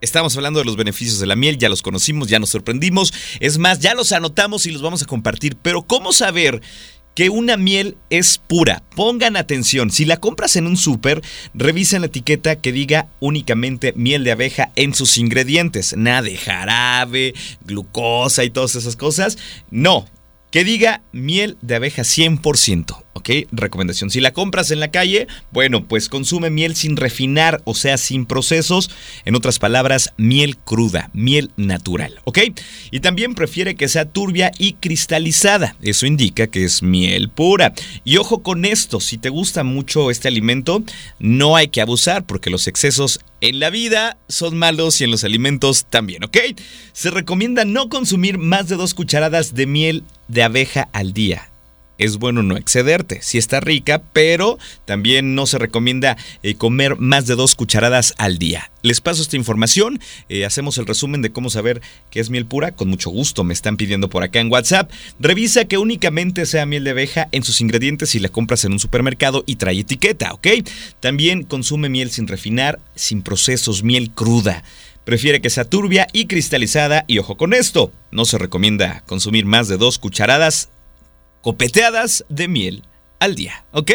Estamos 0.05 0.37
hablando 0.37 0.59
de 0.59 0.65
los 0.65 0.75
beneficios 0.75 1.19
de 1.19 1.25
la 1.25 1.35
miel, 1.35 1.57
ya 1.57 1.67
los 1.67 1.81
conocimos, 1.81 2.27
ya 2.27 2.37
nos 2.37 2.51
sorprendimos. 2.51 3.11
Es 3.39 3.57
más, 3.57 3.79
ya 3.79 3.95
los 3.95 4.11
anotamos 4.11 4.67
y 4.67 4.71
los 4.71 4.83
vamos 4.83 5.01
a 5.01 5.07
compartir. 5.07 5.57
Pero 5.59 5.81
¿cómo 5.81 6.13
saber 6.13 6.61
que 7.15 7.31
una 7.31 7.57
miel 7.57 7.97
es 8.11 8.37
pura? 8.37 8.83
Pongan 8.95 9.35
atención, 9.35 9.89
si 9.89 10.05
la 10.05 10.17
compras 10.17 10.57
en 10.57 10.67
un 10.67 10.77
súper, 10.77 11.23
revisen 11.55 12.01
la 12.01 12.07
etiqueta 12.07 12.55
que 12.55 12.71
diga 12.71 13.07
únicamente 13.19 13.93
miel 13.95 14.23
de 14.23 14.33
abeja 14.33 14.71
en 14.75 14.93
sus 14.93 15.17
ingredientes. 15.17 15.97
Nada 15.97 16.21
de 16.21 16.37
jarabe, 16.37 17.33
glucosa 17.65 18.43
y 18.43 18.51
todas 18.51 18.75
esas 18.75 18.95
cosas. 18.95 19.39
No, 19.71 20.05
que 20.51 20.63
diga 20.63 21.01
miel 21.13 21.57
de 21.63 21.77
abeja 21.77 22.03
100%. 22.03 23.04
¿Ok? 23.15 23.29
Recomendación. 23.51 24.09
Si 24.11 24.19
la 24.19 24.33
compras 24.33 24.71
en 24.71 24.79
la 24.79 24.91
calle, 24.91 25.27
bueno, 25.51 25.85
pues 25.85 26.09
consume 26.09 26.49
miel 26.49 26.75
sin 26.75 26.97
refinar, 26.97 27.61
o 27.63 27.73
sea, 27.73 27.97
sin 27.97 28.25
procesos. 28.25 28.91
En 29.23 29.35
otras 29.35 29.57
palabras, 29.57 30.13
miel 30.17 30.57
cruda, 30.57 31.09
miel 31.13 31.51
natural, 31.55 32.19
¿ok? 32.25 32.39
Y 32.91 32.99
también 32.99 33.33
prefiere 33.33 33.75
que 33.75 33.87
sea 33.87 34.05
turbia 34.05 34.51
y 34.59 34.73
cristalizada. 34.73 35.75
Eso 35.81 36.05
indica 36.05 36.47
que 36.47 36.65
es 36.65 36.83
miel 36.83 37.29
pura. 37.29 37.73
Y 38.03 38.17
ojo 38.17 38.43
con 38.43 38.65
esto, 38.65 38.99
si 38.99 39.17
te 39.17 39.29
gusta 39.29 39.63
mucho 39.63 40.11
este 40.11 40.27
alimento, 40.27 40.83
no 41.17 41.55
hay 41.55 41.69
que 41.69 41.81
abusar 41.81 42.25
porque 42.25 42.49
los 42.49 42.67
excesos 42.67 43.21
en 43.39 43.59
la 43.59 43.69
vida 43.69 44.17
son 44.27 44.57
malos 44.57 44.99
y 44.99 45.05
en 45.05 45.11
los 45.11 45.23
alimentos 45.23 45.85
también, 45.89 46.23
¿ok? 46.25 46.37
Se 46.91 47.11
recomienda 47.11 47.63
no 47.63 47.87
consumir 47.87 48.37
más 48.37 48.67
de 48.67 48.75
dos 48.75 48.93
cucharadas 48.93 49.55
de 49.55 49.67
miel 49.67 50.03
de 50.27 50.43
abeja 50.43 50.89
al 50.91 51.13
día 51.13 51.49
es 51.97 52.17
bueno 52.17 52.43
no 52.43 52.57
excederte. 52.57 53.21
Si 53.21 53.37
está 53.37 53.59
rica, 53.59 54.01
pero 54.13 54.57
también 54.85 55.35
no 55.35 55.45
se 55.45 55.57
recomienda 55.57 56.17
eh, 56.43 56.55
comer 56.55 56.97
más 56.97 57.27
de 57.27 57.35
dos 57.35 57.55
cucharadas 57.55 58.13
al 58.17 58.37
día. 58.37 58.71
Les 58.81 59.01
paso 59.01 59.21
esta 59.21 59.35
información, 59.35 59.99
eh, 60.29 60.45
hacemos 60.45 60.77
el 60.77 60.85
resumen 60.85 61.21
de 61.21 61.31
cómo 61.31 61.49
saber 61.49 61.81
qué 62.11 62.19
es 62.19 62.29
miel 62.29 62.45
pura. 62.45 62.71
Con 62.73 62.89
mucho 62.89 63.09
gusto 63.09 63.43
me 63.43 63.53
están 63.53 63.77
pidiendo 63.77 64.09
por 64.09 64.23
acá 64.23 64.39
en 64.39 64.51
WhatsApp. 64.51 64.91
Revisa 65.19 65.65
que 65.65 65.77
únicamente 65.77 66.45
sea 66.45 66.65
miel 66.65 66.83
de 66.83 66.91
abeja 66.91 67.27
en 67.31 67.43
sus 67.43 67.61
ingredientes 67.61 68.09
si 68.09 68.19
la 68.19 68.29
compras 68.29 68.63
en 68.65 68.73
un 68.73 68.79
supermercado 68.79 69.43
y 69.47 69.55
trae 69.55 69.79
etiqueta, 69.79 70.33
¿ok? 70.33 70.47
También 70.99 71.43
consume 71.43 71.89
miel 71.89 72.11
sin 72.11 72.27
refinar, 72.27 72.79
sin 72.95 73.21
procesos, 73.21 73.83
miel 73.83 74.11
cruda. 74.11 74.63
Prefiere 75.03 75.39
que 75.39 75.51
sea 75.51 75.65
turbia 75.65 76.07
y 76.13 76.25
cristalizada 76.25 77.05
y 77.07 77.19
ojo 77.19 77.37
con 77.37 77.53
esto, 77.53 77.91
no 78.11 78.25
se 78.25 78.39
recomienda 78.39 79.03
consumir 79.05 79.45
más 79.45 79.67
de 79.67 79.77
dos 79.77 79.99
cucharadas 79.99 80.69
copeteadas 81.45 82.25
de 82.27 82.47
miel 82.47 82.81
al 83.19 83.35
día, 83.35 83.65
¿ok? 83.71 83.91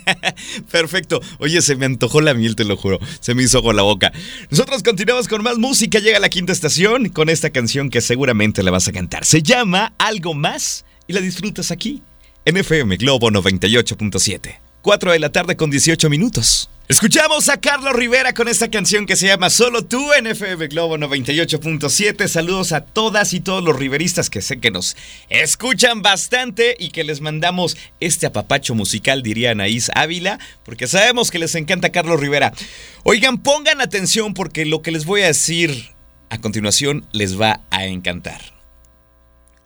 Perfecto. 0.72 1.20
Oye, 1.38 1.60
se 1.60 1.76
me 1.76 1.84
antojó 1.84 2.22
la 2.22 2.32
miel, 2.32 2.56
te 2.56 2.64
lo 2.64 2.78
juro. 2.78 2.98
Se 3.20 3.34
me 3.34 3.42
hizo 3.42 3.58
agua 3.58 3.74
la 3.74 3.82
boca. 3.82 4.10
Nosotros 4.48 4.82
continuamos 4.82 5.28
con 5.28 5.42
más 5.42 5.58
música. 5.58 5.98
Llega 5.98 6.18
la 6.18 6.30
quinta 6.30 6.50
estación 6.50 7.10
con 7.10 7.28
esta 7.28 7.50
canción 7.50 7.90
que 7.90 8.00
seguramente 8.00 8.62
la 8.62 8.70
vas 8.70 8.88
a 8.88 8.92
cantar. 8.92 9.26
Se 9.26 9.42
llama 9.42 9.92
Algo 9.98 10.32
Más 10.32 10.86
y 11.06 11.12
la 11.12 11.20
disfrutas 11.20 11.70
aquí 11.70 12.02
en 12.46 12.56
FM 12.56 12.96
Globo 12.96 13.30
98.7. 13.30 14.58
4 14.80 15.12
de 15.12 15.18
la 15.18 15.30
tarde 15.30 15.58
con 15.58 15.70
18 15.70 16.08
minutos. 16.08 16.70
Escuchamos 16.88 17.50
a 17.50 17.60
Carlos 17.60 17.92
Rivera 17.92 18.32
con 18.32 18.48
esta 18.48 18.70
canción 18.70 19.04
que 19.04 19.14
se 19.14 19.26
llama 19.26 19.50
Solo 19.50 19.84
tú 19.84 20.10
en 20.14 20.26
FM 20.26 20.68
Globo 20.68 20.96
98.7. 20.96 22.26
Saludos 22.28 22.72
a 22.72 22.80
todas 22.80 23.34
y 23.34 23.40
todos 23.40 23.62
los 23.62 23.76
riveristas 23.76 24.30
que 24.30 24.40
sé 24.40 24.58
que 24.58 24.70
nos 24.70 24.96
escuchan 25.28 26.00
bastante 26.00 26.74
y 26.78 26.88
que 26.88 27.04
les 27.04 27.20
mandamos 27.20 27.76
este 28.00 28.24
apapacho 28.24 28.74
musical, 28.74 29.22
diría 29.22 29.50
Anaís 29.50 29.90
Ávila, 29.94 30.38
porque 30.64 30.86
sabemos 30.86 31.30
que 31.30 31.38
les 31.38 31.54
encanta 31.56 31.92
Carlos 31.92 32.20
Rivera. 32.20 32.54
Oigan, 33.02 33.36
pongan 33.42 33.82
atención 33.82 34.32
porque 34.32 34.64
lo 34.64 34.80
que 34.80 34.90
les 34.90 35.04
voy 35.04 35.20
a 35.20 35.26
decir 35.26 35.90
a 36.30 36.38
continuación 36.38 37.06
les 37.12 37.38
va 37.38 37.60
a 37.68 37.84
encantar. 37.84 38.40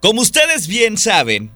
Como 0.01 0.23
ustedes 0.23 0.67
bien 0.67 0.99
saben, 0.99 1.53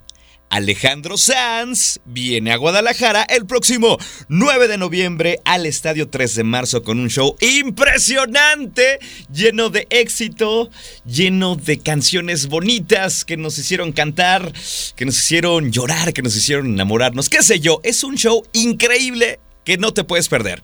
Alejandro 0.51 1.19
Sanz 1.19 2.01
viene 2.05 2.53
a 2.53 2.57
Guadalajara 2.57 3.23
el 3.25 3.47
próximo 3.47 3.99
9 4.29 4.69
de 4.69 4.79
noviembre 4.79 5.41
al 5.45 5.67
Estadio 5.67 6.09
3 6.09 6.37
de 6.37 6.45
marzo 6.45 6.83
con 6.83 7.01
un 7.01 7.11
show 7.11 7.37
impresionante, 7.41 8.99
lleno 9.33 9.71
de 9.71 9.87
éxito, 9.91 10.71
lleno 11.05 11.57
de 11.57 11.79
canciones 11.79 12.47
bonitas 12.47 13.25
que 13.25 13.37
nos 13.37 13.59
hicieron 13.59 13.93
cantar, 13.93 14.53
que 14.95 15.05
nos 15.05 15.19
hicieron 15.19 15.73
llorar, 15.73 16.13
que 16.13 16.23
nos 16.23 16.37
hicieron 16.37 16.67
enamorarnos, 16.67 17.29
qué 17.29 17.43
sé 17.43 17.61
yo, 17.61 17.81
es 17.83 18.05
un 18.05 18.17
show 18.17 18.45
increíble 18.53 19.41
que 19.65 19.79
no 19.79 19.93
te 19.93 20.05
puedes 20.05 20.29
perder. 20.29 20.63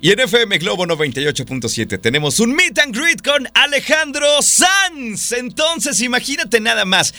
Y 0.00 0.12
en 0.12 0.20
FM 0.20 0.58
Globo 0.58 0.86
98.7 0.86 2.00
tenemos 2.00 2.38
un 2.38 2.54
meet 2.54 2.78
and 2.78 2.96
greet 2.96 3.20
con 3.20 3.48
Alejandro 3.52 4.42
Sanz. 4.42 5.32
Entonces, 5.32 6.00
imagínate 6.02 6.60
nada 6.60 6.84
más. 6.84 7.12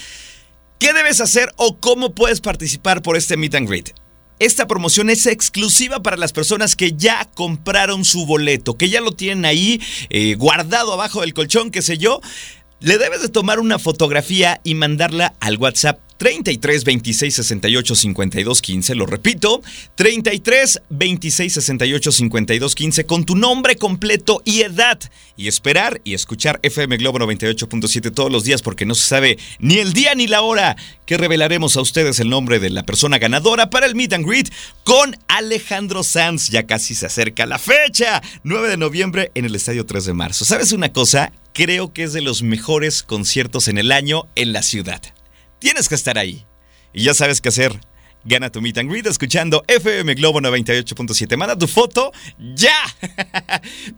¿Qué 0.79 0.93
debes 0.93 1.19
hacer 1.19 1.51
o 1.57 1.77
cómo 1.77 2.15
puedes 2.15 2.39
participar 2.39 3.01
por 3.01 3.17
este 3.17 3.35
Meet 3.35 3.55
and 3.55 3.67
Greet? 3.67 3.93
Esta 4.39 4.65
promoción 4.65 5.09
es 5.09 5.25
exclusiva 5.25 6.01
para 6.01 6.15
las 6.15 6.31
personas 6.31 6.77
que 6.77 6.93
ya 6.93 7.27
compraron 7.33 8.05
su 8.05 8.25
boleto, 8.25 8.77
que 8.77 8.87
ya 8.87 9.01
lo 9.01 9.11
tienen 9.11 9.43
ahí 9.43 9.81
eh, 10.09 10.35
guardado 10.35 10.93
abajo 10.93 11.19
del 11.19 11.33
colchón, 11.33 11.69
qué 11.69 11.81
sé 11.81 11.97
yo. 11.97 12.21
Le 12.79 12.97
debes 12.97 13.21
de 13.21 13.27
tomar 13.27 13.59
una 13.59 13.77
fotografía 13.77 14.61
y 14.63 14.75
mandarla 14.75 15.33
al 15.41 15.57
WhatsApp 15.57 15.99
33 16.19 16.83
26 16.83 17.33
68 17.33 17.95
52 17.95 18.61
15, 18.61 18.95
lo 18.95 19.05
repito, 19.05 19.61
33 19.95 20.81
26 20.89 21.53
68 21.53 22.11
52 22.11 22.75
15 22.75 23.05
con 23.05 23.23
tu 23.23 23.37
nombre 23.37 23.77
completo 23.77 24.41
y 24.43 24.61
edad 24.63 24.99
y 25.37 25.47
esperar 25.47 26.01
y 26.03 26.15
escuchar 26.15 26.59
FM 26.61 26.97
Globo 26.97 27.19
98.7 27.19 28.13
todos 28.13 28.29
los 28.29 28.43
días 28.43 28.61
porque 28.61 28.85
no 28.85 28.95
se 28.95 29.07
sabe 29.07 29.37
ni 29.59 29.77
el 29.77 29.93
día 29.93 30.13
ni 30.13 30.27
la 30.27 30.41
hora 30.41 30.75
que 31.05 31.17
revelaremos 31.17 31.77
a 31.77 31.81
ustedes 31.81 32.19
el 32.19 32.29
nombre 32.29 32.59
de 32.59 32.69
la 32.69 32.83
persona 32.83 33.17
ganadora 33.17 33.69
para 33.69 33.85
el 33.85 33.95
Meet 33.95 34.11
and 34.11 34.27
Greet 34.27 34.51
con 34.83 35.15
Alejandro 35.29 36.03
Sanz. 36.03 36.49
Ya 36.49 36.67
casi 36.67 36.95
se 36.95 37.05
acerca 37.05 37.45
la 37.45 37.59
fecha, 37.59 38.21
9 38.43 38.67
de 38.67 38.77
noviembre 38.77 39.31
en 39.35 39.45
el 39.45 39.55
Estadio 39.55 39.85
3 39.85 40.03
de 40.03 40.13
marzo. 40.13 40.43
¿Sabes 40.43 40.73
una 40.73 40.91
cosa? 40.91 41.31
Creo 41.53 41.93
que 41.93 42.03
es 42.03 42.11
de 42.11 42.21
los 42.21 42.43
mejores 42.43 43.03
conciertos 43.03 43.69
en 43.69 43.77
el 43.77 43.93
año 43.93 44.27
en 44.35 44.51
la 44.51 44.63
ciudad 44.63 45.01
tienes 45.59 45.87
que 45.87 45.95
estar 45.95 46.17
ahí. 46.17 46.45
Y 46.93 47.03
ya 47.03 47.13
sabes 47.13 47.41
qué 47.41 47.49
hacer. 47.49 47.79
Gana 48.25 48.49
tu 48.51 48.61
meet 48.61 48.77
and 48.77 48.89
greet 48.91 49.05
escuchando 49.05 49.63
FM 49.67 50.13
Globo 50.15 50.41
98.7. 50.41 51.37
Manda 51.37 51.57
tu 51.57 51.67
foto 51.67 52.11
ya. 52.37 52.73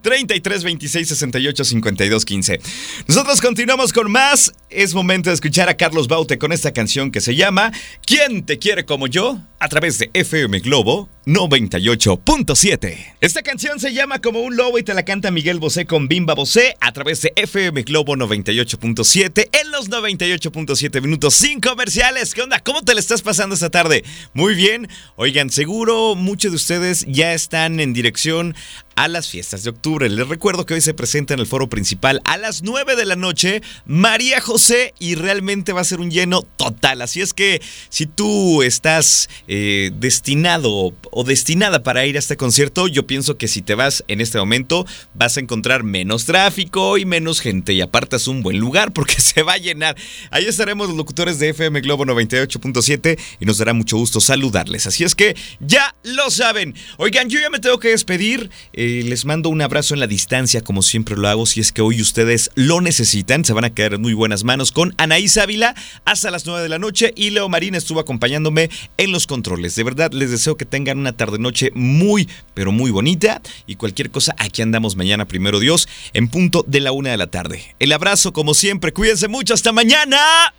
33 0.04 0.64
26 0.64 1.08
68 1.08 1.64
52 1.66 2.26
15. 2.26 2.60
Nosotros 3.08 3.42
continuamos 3.42 3.92
con 3.92 4.12
más. 4.12 4.54
Es 4.70 4.94
momento 4.94 5.32
de 5.32 5.34
escuchar 5.34 5.70
a 5.70 5.76
Carlos 5.76 6.08
Baute 6.08 6.38
con 6.38 6.52
esta 6.52 6.72
canción 6.72 7.10
que 7.10 7.20
se 7.20 7.36
llama 7.36 7.72
¿Quién 8.06 8.46
te 8.46 8.60
quiere 8.60 8.86
como 8.86 9.08
yo? 9.08 9.40
a 9.60 9.68
través 9.70 10.00
de 10.00 10.10
FM 10.14 10.60
Globo 10.62 11.08
98.7. 11.26 13.16
Esta 13.22 13.44
canción 13.44 13.80
se 13.80 13.94
llama 13.94 14.20
Como 14.20 14.42
un 14.42 14.56
lobo 14.56 14.80
y 14.80 14.84
te 14.84 14.96
la 14.96 15.06
canta 15.06 15.30
Miguel 15.30 15.60
Bosé 15.60 15.86
con 15.86 16.08
Bimba 16.08 16.34
Bosé 16.34 16.76
a 16.80 16.92
través 16.94 17.22
de 17.22 17.32
FM 17.36 17.84
Globo 17.84 18.16
98.7 18.16 19.50
en 19.62 19.72
los 19.72 19.92
98.7 19.92 21.00
minutos 21.00 21.36
sin 21.36 21.62
comerciales. 21.62 22.34
¿Qué 22.34 22.42
onda? 22.42 22.60
¿Cómo 22.60 22.82
te 22.82 22.96
la 22.96 23.00
estás 23.00 23.22
pasando 23.22 23.54
esta 23.54 23.70
tarde? 23.70 24.04
Muy 24.34 24.56
bien. 24.56 24.90
Oigan, 25.16 25.52
seguro 25.52 26.16
muchos 26.16 26.54
de 26.54 26.56
ustedes 26.56 27.06
ya 27.08 27.34
están 27.34 27.80
en 27.80 27.94
dirección 27.94 28.56
a 28.96 29.08
las 29.08 29.30
fiestas 29.30 29.64
de 29.64 29.70
octubre. 29.70 30.10
Les 30.10 30.28
recuerdo 30.28 30.66
que 30.66 30.74
hoy 30.74 30.82
se 30.82 30.94
presenta 30.94 31.34
en 31.34 31.40
el 31.40 31.48
foro 31.48 31.70
principal 31.70 32.22
a 32.24 32.38
las 32.38 32.62
9 32.64 32.96
de 32.96 33.06
la 33.06 33.16
noche 33.16 33.62
María 33.86 34.42
José 34.42 34.94
y 35.00 35.16
realmente 35.16 35.74
va 35.74 35.82
a 35.82 35.86
ser 35.86 36.00
un 36.00 36.12
lleno 36.12 36.42
total. 36.42 37.02
Así 37.02 37.22
es 37.22 37.34
que 37.34 37.62
si 37.90 38.06
tú 38.06 38.64
estás 38.64 39.30
eh, 39.48 39.92
destinado 39.96 40.94
o 41.12 41.24
destinada 41.24 41.84
para 41.84 42.06
ir 42.06 42.16
a 42.16 42.20
este 42.20 42.38
concierto, 42.38 42.88
yo 42.88 43.06
pienso 43.06 43.38
que 43.38 43.48
si 43.48 43.62
te 43.62 43.76
vas 43.76 44.04
en 44.08 44.22
este 44.22 44.38
momento 44.38 44.86
vas 45.14 45.38
a 45.38 45.42
encontrar 45.42 45.84
menos 45.84 46.26
tráfico 46.26 46.98
y 46.98 47.06
menos 47.06 47.42
gente 47.42 47.74
y 47.74 47.82
apartas 47.82 48.28
un 48.28 48.42
buen 48.42 48.58
lugar 48.58 48.94
porque 48.94 49.16
se 49.22 49.44
va 49.44 49.54
a 49.54 49.58
llenar. 49.58 49.96
Ahí 50.32 50.46
estaremos 50.46 50.88
los 50.88 50.98
locutores 50.98 51.40
de 51.40 51.50
FM 51.50 51.82
Globo 51.82 52.06
98.7 52.06 53.20
y 53.40 53.46
nos 53.46 53.58
dará 53.58 53.74
mucho 53.74 53.98
gusto 53.98 54.20
saludarles. 54.20 54.88
Así 54.88 55.04
es 55.04 55.16
que 55.16 55.36
ya 55.60 55.96
lo 56.04 56.30
saben. 56.32 56.76
Oigan, 56.98 57.30
yo 57.30 57.40
ya 57.40 57.50
me 57.50 57.60
tengo 57.60 57.80
que 57.80 57.90
despedir. 57.90 58.50
Eh, 58.74 59.04
les 59.06 59.26
mando 59.26 59.50
un 59.50 59.62
abrazo 59.62 59.94
en 59.94 60.00
la 60.00 60.08
distancia, 60.08 60.62
como 60.62 60.82
siempre 60.82 61.18
lo 61.18 61.28
hago. 61.28 61.46
Si 61.46 61.60
es 61.60 61.72
que 61.72 61.82
hoy 61.82 62.02
ustedes 62.02 62.52
lo 62.56 62.82
necesitan, 62.82 63.46
se 63.46 63.54
van 63.54 63.66
a 63.66 63.74
quedar 63.74 63.96
en 63.96 64.02
muy 64.02 64.14
buenas 64.14 64.44
manos 64.44 64.72
con 64.72 64.94
Anaís 64.98 65.38
Ávila 65.38 65.76
hasta 66.06 66.32
las 66.32 66.46
9 66.46 66.64
de 66.64 66.70
la 66.70 66.80
noche. 66.80 67.14
Y 67.16 67.32
Leo 67.32 67.50
Marín 67.50 67.76
estuvo 67.76 68.00
acompañándome 68.00 68.70
en 68.98 69.12
los 69.12 69.28
controles. 69.28 69.76
De 69.76 69.84
verdad, 69.84 70.12
les 70.14 70.32
deseo 70.32 70.58
que 70.58 70.66
tengan 70.66 71.01
una 71.02 71.18
tarde-noche 71.18 71.72
muy, 71.76 72.30
pero 72.54 72.72
muy 72.72 72.92
bonita. 72.92 73.42
Y 73.68 73.76
cualquier 73.76 74.12
cosa, 74.12 74.36
aquí 74.38 74.62
andamos 74.62 74.96
mañana, 74.96 75.26
primero 75.26 75.60
Dios, 75.60 75.88
en 76.14 76.28
punto 76.28 76.64
de 76.68 76.80
la 76.80 76.92
una 76.92 77.12
de 77.12 77.18
la 77.18 77.28
tarde. 77.28 77.76
El 77.80 77.92
abrazo, 77.92 78.34
como 78.34 78.54
siempre, 78.54 78.94
cuídense 78.94 79.28
mucho. 79.28 79.54
Hasta 79.54 79.72
mañana. 79.72 80.54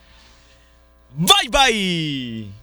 Bye 1.17 1.49
bye. 1.51 2.62